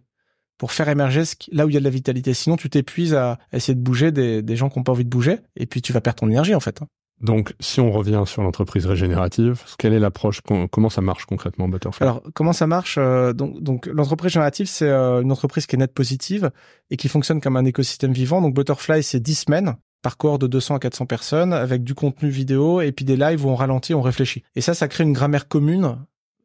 [0.59, 2.33] Pour faire émerger là où il y a de la vitalité.
[2.33, 5.11] Sinon, tu t'épuises à essayer de bouger des, des gens qui n'ont pas envie de
[5.11, 5.41] bouger.
[5.55, 6.81] Et puis, tu vas perdre ton énergie, en fait.
[7.23, 12.07] Donc, si on revient sur l'entreprise régénérative, quelle est l'approche Comment ça marche concrètement, Butterfly?
[12.07, 15.95] Alors, comment ça marche euh, Donc, l'entreprise régénérative, c'est euh, une entreprise qui est net
[15.95, 16.51] positive
[16.91, 18.43] et qui fonctionne comme un écosystème vivant.
[18.43, 22.81] Donc, Butterfly, c'est 10 semaines parcours de 200 à 400 personnes avec du contenu vidéo
[22.81, 24.45] et puis des lives où on ralentit, on réfléchit.
[24.55, 25.97] Et ça, ça crée une grammaire commune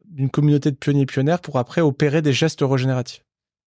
[0.05, 3.23] d'une communauté de pionniers et pionnières pour après opérer des gestes régénératifs.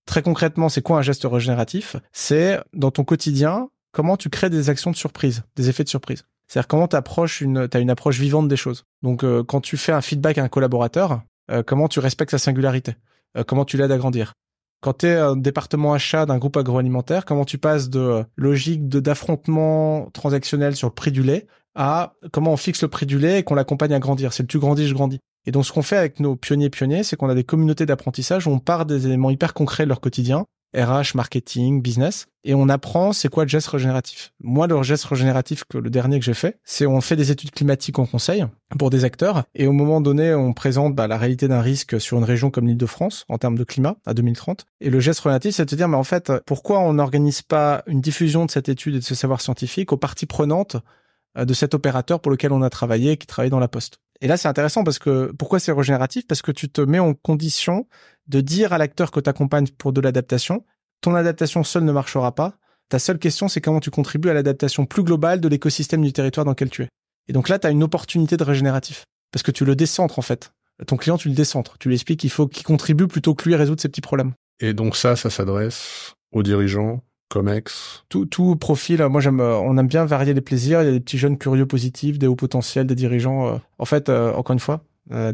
[0.06, 1.96] Très concrètement, c'est quoi un geste régénératif?
[2.12, 6.24] C'est dans ton quotidien, comment tu crées des actions de surprise, des effets de surprise.
[6.48, 8.84] C'est-à-dire comment tu une, as une approche vivante des choses.
[9.02, 12.38] Donc euh, quand tu fais un feedback à un collaborateur, euh, comment tu respectes sa
[12.38, 12.96] singularité,
[13.36, 14.34] euh, comment tu l'aides à grandir?
[14.80, 19.00] Quand tu es un département achat d'un groupe agroalimentaire, comment tu passes de logique de
[19.00, 23.40] d'affrontement transactionnel sur le prix du lait à comment on fixe le prix du lait
[23.40, 24.32] et qu'on l'accompagne à grandir.
[24.32, 25.18] C'est le tu grandis, je grandis.
[25.46, 28.46] Et donc ce qu'on fait avec nos pionniers pionniers, c'est qu'on a des communautés d'apprentissage
[28.46, 32.68] où on part des éléments hyper concrets de leur quotidien RH, marketing, business, et on
[32.68, 34.32] apprend c'est quoi le geste régénératif.
[34.40, 37.50] Moi, le geste régénératif que le dernier que j'ai fait, c'est on fait des études
[37.50, 38.44] climatiques en conseil
[38.78, 42.18] pour des acteurs, et au moment donné, on présente bah, la réalité d'un risque sur
[42.18, 44.66] une région comme l'Île-de-France en termes de climat à 2030.
[44.80, 48.00] Et le geste régénératif, c'est de dire, mais en fait, pourquoi on n'organise pas une
[48.00, 50.76] diffusion de cette étude et de ce savoir scientifique aux parties prenantes
[51.38, 53.98] euh, de cet opérateur pour lequel on a travaillé, qui travaille dans la poste?
[54.24, 56.26] Et là, c'est intéressant parce que pourquoi c'est régénératif?
[56.26, 57.86] Parce que tu te mets en condition
[58.26, 60.64] de dire à l'acteur que tu accompagnes pour de l'adaptation,
[61.02, 62.54] ton adaptation seule ne marchera pas.
[62.88, 66.46] Ta seule question, c'est comment tu contribues à l'adaptation plus globale de l'écosystème du territoire
[66.46, 66.88] dans lequel tu es.
[67.28, 69.04] Et donc là, tu as une opportunité de régénératif.
[69.30, 70.52] Parce que tu le décentres, en fait.
[70.86, 71.76] Ton client, tu le décentres.
[71.76, 74.32] Tu lui expliques qu'il faut qu'il contribue plutôt que lui résoudre ses petits problèmes.
[74.58, 77.02] Et donc ça, ça s'adresse aux dirigeants,
[78.08, 79.02] Tout, tout profil.
[79.06, 80.82] Moi, j'aime, euh, on aime bien varier les plaisirs.
[80.82, 83.48] Il y a des petits jeunes curieux positifs, des hauts potentiels, des dirigeants.
[83.48, 83.58] Euh.
[83.78, 84.84] En fait, euh, encore une fois,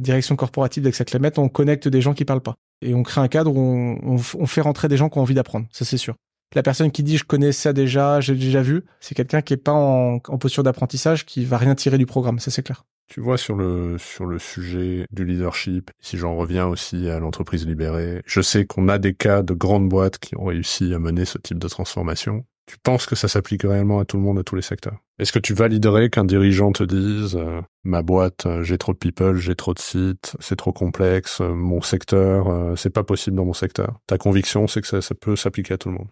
[0.00, 2.54] direction corporative d'Axa Clémet, on connecte des gens qui parlent pas.
[2.82, 5.34] Et on crée un cadre où on, on, fait rentrer des gens qui ont envie
[5.34, 5.66] d'apprendre.
[5.70, 6.14] Ça, c'est sûr.
[6.56, 9.56] La personne qui dit je connais ça déjà, j'ai déjà vu, c'est quelqu'un qui est
[9.56, 12.40] pas en, en posture d'apprentissage, qui va rien tirer du programme.
[12.40, 12.84] Ça, c'est clair.
[13.10, 17.66] Tu vois, sur le, sur le sujet du leadership, si j'en reviens aussi à l'entreprise
[17.66, 21.24] libérée, je sais qu'on a des cas de grandes boîtes qui ont réussi à mener
[21.24, 22.44] ce type de transformation.
[22.66, 24.96] Tu penses que ça s'applique réellement à tout le monde, à tous les secteurs?
[25.18, 28.98] Est-ce que tu validerais qu'un dirigeant te dise euh, ma boîte, euh, j'ai trop de
[28.98, 33.44] people, j'ai trop de sites, c'est trop complexe, euh, mon secteur, c'est pas possible dans
[33.44, 33.98] mon secteur.
[34.06, 36.08] Ta conviction, c'est que ça, ça peut s'appliquer à tout le monde.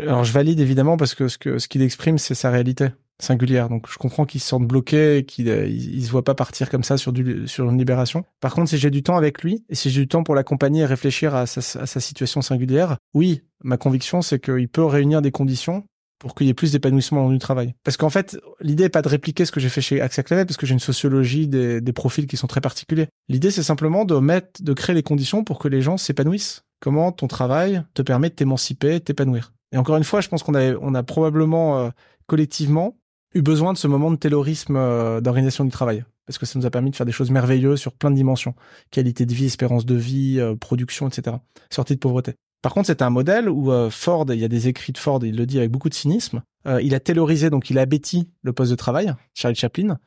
[0.00, 3.68] Alors je valide évidemment parce que ce que ce qu'il exprime, c'est sa réalité singulière.
[3.68, 6.84] Donc je comprends qu'il se sente bloqué et qu'il il, se voit pas partir comme
[6.84, 8.24] ça sur du sur une libération.
[8.40, 10.82] Par contre, si j'ai du temps avec lui et si j'ai du temps pour l'accompagner
[10.82, 15.22] et réfléchir à sa, à sa situation singulière, oui, ma conviction c'est qu'il peut réunir
[15.22, 15.84] des conditions
[16.18, 17.74] pour qu'il y ait plus d'épanouissement dans du travail.
[17.82, 20.46] Parce qu'en fait, l'idée est pas de répliquer ce que j'ai fait chez AXA Clavel,
[20.46, 23.08] parce que j'ai une sociologie des, des, profils qui sont très particuliers.
[23.28, 26.62] L'idée, c'est simplement de mettre, de créer les conditions pour que les gens s'épanouissent.
[26.78, 29.52] Comment ton travail te permet de t'émanciper, t'épanouir.
[29.72, 31.90] Et encore une fois, je pense qu'on a, on a probablement euh,
[32.26, 32.96] collectivement
[33.34, 36.04] eu besoin de ce moment de taylorisme euh, d'organisation du travail.
[36.26, 38.54] Parce que ça nous a permis de faire des choses merveilleuses sur plein de dimensions.
[38.90, 41.36] Qualité de vie, espérance de vie, euh, production, etc.
[41.70, 42.34] Sortie de pauvreté.
[42.62, 45.18] Par contre, c'était un modèle où euh, Ford, il y a des écrits de Ford,
[45.24, 46.42] il le dit avec beaucoup de cynisme,
[46.80, 49.98] il a taylorisé, donc il a bêti le poste de travail, Charlie Chaplin,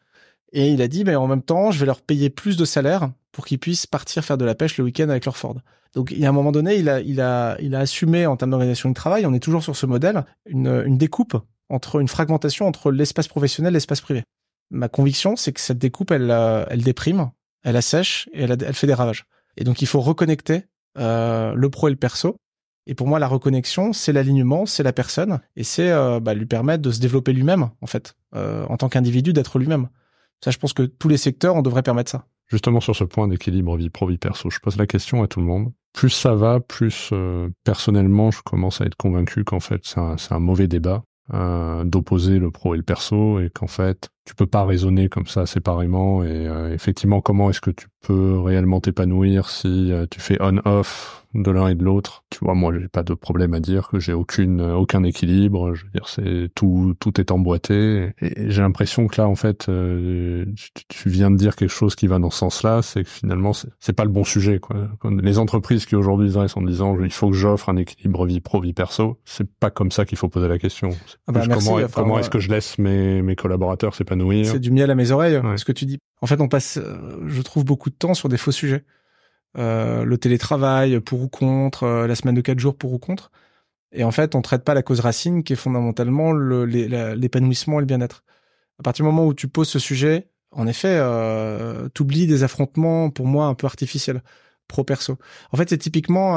[0.53, 3.11] et il a dit, mais en même temps, je vais leur payer plus de salaire
[3.36, 5.58] pour qu'ils puissent partir faire de la pêche le week-end avec leur Ford.
[5.94, 9.26] Donc, il y a un moment donné, il a, assumé en termes d'organisation du travail,
[9.26, 11.36] on est toujours sur ce modèle, une, découpe
[11.68, 14.24] entre une fragmentation entre l'espace professionnel et l'espace privé.
[14.72, 17.30] Ma conviction, c'est que cette découpe, elle, euh, déprime,
[17.64, 19.26] elle assèche et elle, fait des ravages.
[19.58, 20.64] Et donc, il faut reconnecter
[20.98, 22.38] euh, le pro et le perso.
[22.88, 26.46] Et pour moi, la reconnexion, c'est l'alignement, c'est la personne, et c'est euh, bah, lui
[26.46, 29.90] permettre de se développer lui-même, en fait, en tant qu'individu, d'être lui-même.
[30.42, 32.28] Ça, je pense que tous les secteurs, on devrait permettre ça.
[32.48, 35.39] Justement sur ce point d'équilibre vie pro vie perso, je pose la question à tout
[35.39, 35.72] le monde.
[35.93, 40.39] Plus ça va, plus euh, personnellement, je commence à être convaincu qu'en fait c'est un,
[40.39, 44.65] mauvais débat euh, d'opposer le pro et le perso et qu'en fait tu peux pas
[44.65, 49.91] raisonner comme ça séparément et euh, effectivement comment est-ce que tu peux réellement t'épanouir si
[49.91, 52.23] euh, tu fais on-off de l'un et de l'autre?
[52.30, 55.73] Tu vois, moi, j'ai pas de problème à dire que j'ai aucune, aucun équilibre.
[55.73, 58.13] Je veux dire, c'est tout, tout est emboîté.
[58.21, 60.45] Et, j'ai l'impression que là, en fait, euh,
[60.88, 63.93] tu, viens de dire quelque chose qui va dans ce sens-là, c'est que finalement, c'est
[63.93, 64.59] pas le bon sujet.
[64.59, 64.88] Quoi.
[65.21, 68.61] Les entreprises qui aujourd'hui dressent en disant, il faut que j'offre un équilibre vie pro
[68.61, 70.89] vie perso, c'est pas comme ça qu'il faut poser la question.
[71.28, 73.93] Ah bah, comment, comment est-ce que je laisse mes, mes collaborateurs
[74.45, 75.39] C'est du miel à mes oreilles.
[75.57, 75.97] Ce que tu dis.
[76.22, 78.86] En fait, on passe, euh, je trouve, beaucoup de temps sur des faux sujets.
[79.57, 83.32] Euh, le télétravail pour ou contre, euh, la semaine de quatre jours pour ou contre.
[83.93, 87.86] Et en fait, on traite pas la cause racine qui est fondamentalement l'épanouissement et le
[87.86, 88.24] bien-être.
[88.80, 93.09] À partir du moment où tu poses ce sujet, en effet, euh, oublies des affrontements
[93.09, 94.22] pour moi un peu artificiels
[94.68, 95.18] pro-perso.
[95.51, 96.36] En fait, c'est typiquement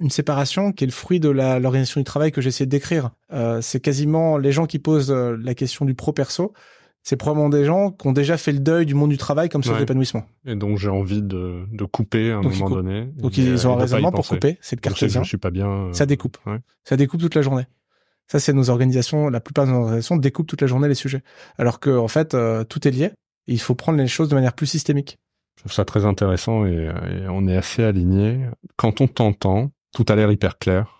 [0.00, 3.10] une séparation qui est le fruit de l'organisation du travail que j'essaie de décrire.
[3.32, 6.54] Euh, c'est quasiment les gens qui posent la question du pro-perso
[7.04, 9.62] c'est probablement des gens qui ont déjà fait le deuil du monde du travail comme
[9.62, 10.24] ça d'épanouissement.
[10.46, 13.10] Et donc j'ai envie de, de couper à un moment donné.
[13.16, 15.22] Donc ils ont un raisonnement pour couper, c'est le cartésien.
[15.22, 15.68] Je suis pas bien.
[15.68, 16.38] Euh, ça découpe.
[16.82, 17.66] Ça découpe toute la journée.
[18.26, 21.22] Ça c'est nos organisations, la plupart de nos organisations découpent toute la journée les sujets.
[21.58, 23.04] Alors que en fait euh, tout est lié
[23.46, 25.18] et il faut prendre les choses de manière plus systémique.
[25.56, 28.46] Je trouve ça très intéressant et, et on est assez aligné.
[28.76, 30.93] Quand on t'entend, tout a l'air hyper clair euh,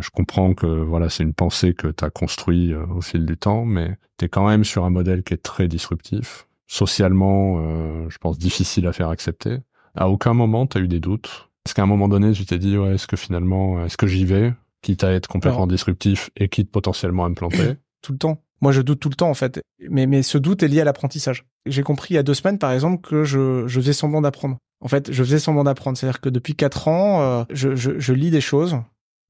[0.00, 3.36] je comprends que voilà, c'est une pensée que tu as construit euh, au fil du
[3.36, 8.08] temps, mais tu es quand même sur un modèle qui est très disruptif, socialement, euh,
[8.08, 9.58] je pense difficile à faire accepter.
[9.94, 11.48] À aucun moment tu as eu des doutes.
[11.64, 14.24] Est-ce qu'à un moment donné, tu t'es dit ouais, est-ce que finalement, est-ce que j'y
[14.24, 17.74] vais, quitte à être complètement disruptif et quitte potentiellement à me planter?
[18.02, 18.40] Tout le temps.
[18.62, 19.60] Moi, je doute tout le temps en fait,
[19.90, 21.44] mais mais ce doute est lié à l'apprentissage.
[21.66, 24.56] J'ai compris il y a deux semaines, par exemple, que je je faisais semblant d'apprendre.
[24.80, 28.30] En fait, je faisais semblant d'apprendre, c'est-à-dire que depuis quatre ans, je, je, je lis
[28.30, 28.78] des choses,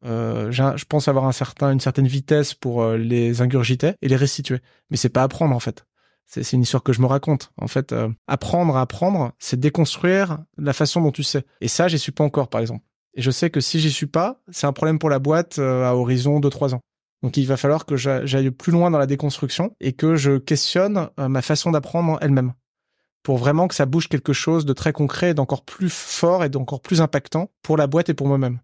[0.06, 4.16] euh, je pense avoir un certain, une certaine vitesse pour euh, les ingurgiter et les
[4.16, 4.60] restituer.
[4.90, 5.86] Mais c'est pas apprendre en fait.
[6.26, 7.52] C'est une histoire que je me raconte.
[7.56, 11.44] En fait, euh, apprendre à apprendre, c'est déconstruire la façon dont tu sais.
[11.60, 12.84] Et ça, j'y suis pas encore, par exemple.
[13.14, 15.94] Et je sais que si j'y suis pas, c'est un problème pour la boîte à
[15.94, 16.80] horizon de trois ans.
[17.22, 21.08] Donc il va falloir que j'aille plus loin dans la déconstruction et que je questionne
[21.16, 22.52] ma façon d'apprendre elle-même
[23.26, 26.80] pour vraiment que ça bouge quelque chose de très concret, d'encore plus fort et d'encore
[26.80, 28.60] plus impactant pour la boîte et pour moi-même.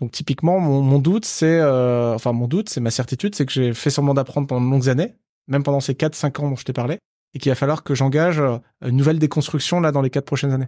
[0.00, 3.74] Donc typiquement, mon, doute, c'est, euh, enfin mon doute, c'est ma certitude, c'est que j'ai
[3.74, 5.14] fait semblant d'apprendre pendant de longues années,
[5.46, 6.98] même pendant ces 4-5 ans dont je t'ai parlé,
[7.34, 10.52] et qu'il va falloir que j'engage euh, une nouvelle déconstruction là dans les quatre prochaines
[10.52, 10.66] années.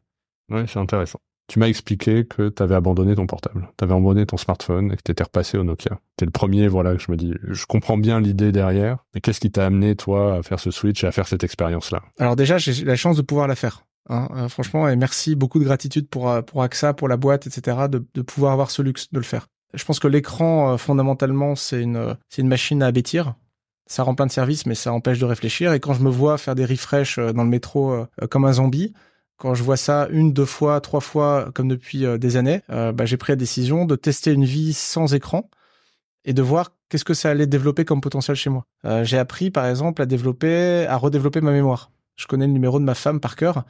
[0.51, 1.19] Oui, c'est intéressant.
[1.49, 4.97] Tu m'as expliqué que tu avais abandonné ton portable, tu avais abandonné ton smartphone et
[4.97, 6.01] que tu étais repassé au Nokia.
[6.17, 9.39] T'es le premier, voilà, que je me dis, je comprends bien l'idée derrière, mais qu'est-ce
[9.39, 12.03] qui t'a amené, toi, à faire ce switch et à faire cette expérience-là?
[12.19, 13.86] Alors déjà, j'ai la chance de pouvoir la faire.
[14.09, 17.47] Hein, euh, franchement, et merci, beaucoup de gratitude pour euh, pour AXA, pour la boîte,
[17.47, 17.89] etc.
[17.91, 19.49] De, de pouvoir avoir ce luxe de le faire.
[19.75, 23.35] Je pense que l'écran, euh, fondamentalement, c'est une une machine à bêtir.
[23.87, 25.73] Ça rend plein de services, mais ça empêche de réfléchir.
[25.73, 28.93] Et quand je me vois faire des refresh dans le métro comme un zombie,
[29.37, 33.17] quand je vois ça une, deux fois, trois fois, comme depuis des années, bah, j'ai
[33.17, 35.49] pris la décision de tester une vie sans écran
[36.25, 38.67] et de voir qu'est-ce que ça allait développer comme potentiel chez moi.
[39.05, 41.93] j'ai appris, par exemple, à développer, à redévelopper ma mémoire.
[42.17, 43.65] Je connais le numéro de ma femme par cœur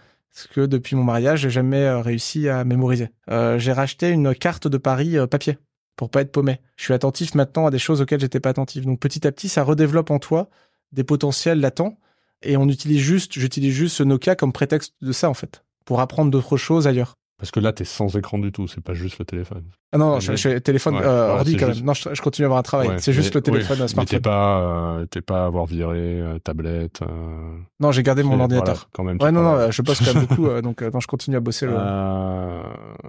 [0.52, 3.08] que depuis mon mariage, j'ai jamais euh, réussi à mémoriser.
[3.30, 5.58] Euh, j'ai racheté une carte de Paris euh, papier
[5.96, 6.60] pour pas être paumé.
[6.76, 8.84] Je suis attentif maintenant à des choses auxquelles j'étais pas attentif.
[8.84, 10.50] Donc petit à petit, ça redéveloppe en toi
[10.92, 11.98] des potentiels latents
[12.42, 16.00] et on utilise juste, j'utilise juste ce Nokia comme prétexte de ça en fait, pour
[16.00, 17.16] apprendre d'autres choses ailleurs.
[17.38, 19.64] Parce que là, tu es sans écran du tout, c'est pas juste le téléphone.
[19.92, 21.80] Ah non, non je, je, téléphone euh, ordi quand même.
[21.80, 22.90] Non, je, continue à avoir un travail.
[22.98, 24.18] c'est juste le téléphone oui, smartphone.
[24.18, 27.02] T'es pas, euh, t'es pas à avoir viré euh, tablette.
[27.02, 28.88] Euh, non, j'ai gardé mon ordinateur.
[28.92, 29.18] quand même.
[29.20, 31.66] Ouais, non, non, je bosse quand même beaucoup, donc non, je continue à bosser.
[31.66, 31.76] Le...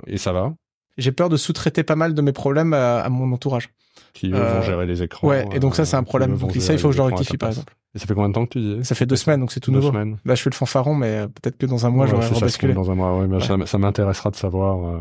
[0.07, 0.53] Et ça va?
[0.97, 3.69] J'ai peur de sous-traiter pas mal de mes problèmes à, à mon entourage.
[4.17, 5.27] Qui vont gérer les écrans.
[5.27, 6.35] Ouais, et donc ça, c'est un problème.
[6.37, 7.75] Donc ça, il faut que je le rectifie, par exemple.
[7.95, 8.85] Et ça fait combien de temps que tu dis?
[8.85, 9.89] Ça fait deux semaines, donc c'est tout nouveau.
[9.89, 10.17] Semaines.
[10.25, 12.73] Là, je fais le fanfaron, mais euh, peut-être que dans un mois, ouais, j'aurai rebasculé.
[12.73, 14.85] Dans un mois, ouais, Ça, ça m'intéressera de savoir.
[14.85, 14.99] Euh.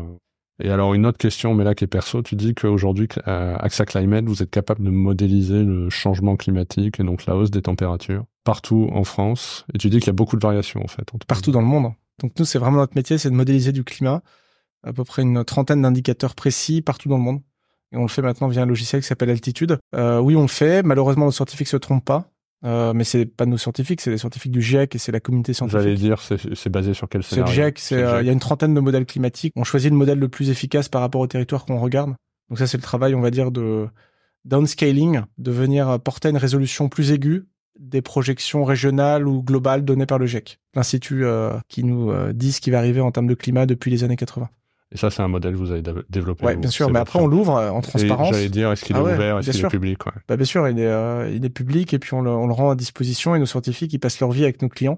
[0.63, 3.85] Et alors, une autre question, mais là qui est perso, tu dis qu'aujourd'hui, à AXA
[3.85, 8.23] Climate, vous êtes capable de modéliser le changement climatique et donc la hausse des températures
[8.43, 9.65] partout en France.
[9.73, 11.09] Et tu dis qu'il y a beaucoup de variations, en fait.
[11.27, 11.91] Partout dans le monde.
[12.21, 14.21] Donc nous, c'est vraiment notre métier, c'est de modéliser du climat.
[14.83, 17.41] À peu près une trentaine d'indicateurs précis partout dans le monde.
[17.93, 19.77] Et on le fait maintenant via un logiciel qui s'appelle Altitude.
[19.95, 20.83] Euh, oui, on le fait.
[20.83, 22.29] Malheureusement, nos scientifiques se trompent pas.
[22.65, 25.53] Euh, mais c'est pas nos scientifiques, c'est les scientifiques du GIEC et c'est la communauté
[25.53, 25.79] scientifique.
[25.79, 28.39] J'allais dire, c'est basé sur quel scénario C'est le GIEC, euh, il y a une
[28.39, 29.53] trentaine de modèles climatiques.
[29.55, 32.15] On choisit le modèle le plus efficace par rapport au territoire qu'on regarde.
[32.49, 33.87] Donc ça, c'est le travail, on va dire, de
[34.45, 37.45] downscaling, de venir porter une résolution plus aiguë
[37.79, 42.59] des projections régionales ou globales données par le GIEC, l'institut euh, qui nous dit ce
[42.59, 44.49] qui va arriver en termes de climat depuis les années 80.
[44.93, 46.45] Et ça, c'est un modèle que vous avez développé.
[46.45, 46.89] Oui, bien sûr.
[46.89, 48.33] Mais après, on l'ouvre euh, en transparence.
[48.33, 50.13] J'allais dire, est-ce qu'il est, ah ouvert, est-ce qu'il est public ouais.
[50.29, 52.53] bah, Bien sûr, il est, euh, il est public et puis on le, on le
[52.53, 54.97] rend à disposition et nos scientifiques, ils passent leur vie avec nos clients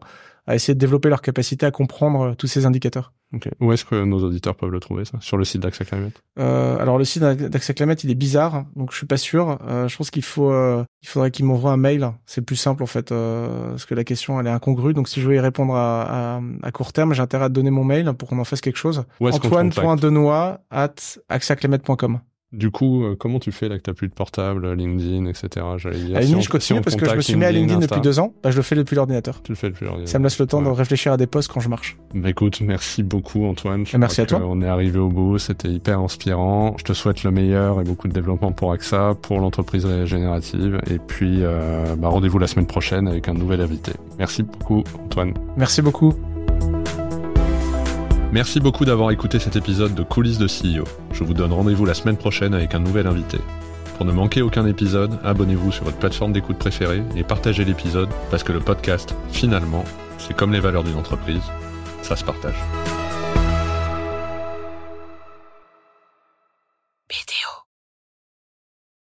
[0.49, 3.13] à essayer de développer leur capacité à comprendre euh, tous ces indicateurs.
[3.35, 3.51] Okay.
[3.59, 5.19] Où est-ce que nos auditeurs peuvent le trouver ça?
[5.21, 8.91] Sur le site d'AXA Climate euh, Alors le site d'AXA Climate, il est bizarre, donc
[8.91, 9.59] je suis pas sûr.
[9.67, 12.11] Euh, je pense qu'il faut, euh, il faudrait qu'il m'envoie un mail.
[12.25, 14.95] C'est plus simple en fait, euh, parce que la question elle est incongrue.
[14.95, 17.69] Donc si je veux y répondre à, à, à court terme, j'ai intérêt à donner
[17.69, 19.05] mon mail pour qu'on en fasse quelque chose.
[19.21, 20.95] Antoine.denois at
[21.29, 22.21] axaclimate.com.
[22.51, 25.65] Du coup, euh, comment tu fais là que t'as plus de portable, LinkedIn, etc.
[25.77, 26.17] J'allais dire.
[26.17, 28.33] À LinkedIn, je continue parce que je me suis mis à LinkedIn depuis deux ans.
[28.41, 29.41] Bah, je le fais depuis l'ordinateur.
[29.43, 30.11] Tu le fais depuis l'ordinateur.
[30.11, 31.97] Ça me laisse le temps de réfléchir à des posts quand je marche.
[32.15, 33.85] Bah écoute, merci beaucoup Antoine.
[33.97, 34.41] merci à toi.
[34.43, 36.75] On est arrivé au bout, c'était hyper inspirant.
[36.79, 40.79] Je te souhaite le meilleur et beaucoup de développement pour AXA, pour l'entreprise régénérative.
[40.89, 43.91] Et puis, euh, bah, rendez-vous la semaine prochaine avec un nouvel invité.
[44.17, 45.33] Merci beaucoup Antoine.
[45.55, 46.15] Merci beaucoup.
[48.31, 50.83] Merci beaucoup d'avoir écouté cet épisode de Coulisses de CEO.
[51.13, 53.39] Je vous donne rendez-vous la semaine prochaine avec un nouvel invité.
[53.97, 58.43] Pour ne manquer aucun épisode, abonnez-vous sur votre plateforme d'écoute préférée et partagez l'épisode parce
[58.43, 59.83] que le podcast, finalement,
[60.19, 61.41] c'est comme les valeurs d'une entreprise,
[62.03, 62.55] ça se partage.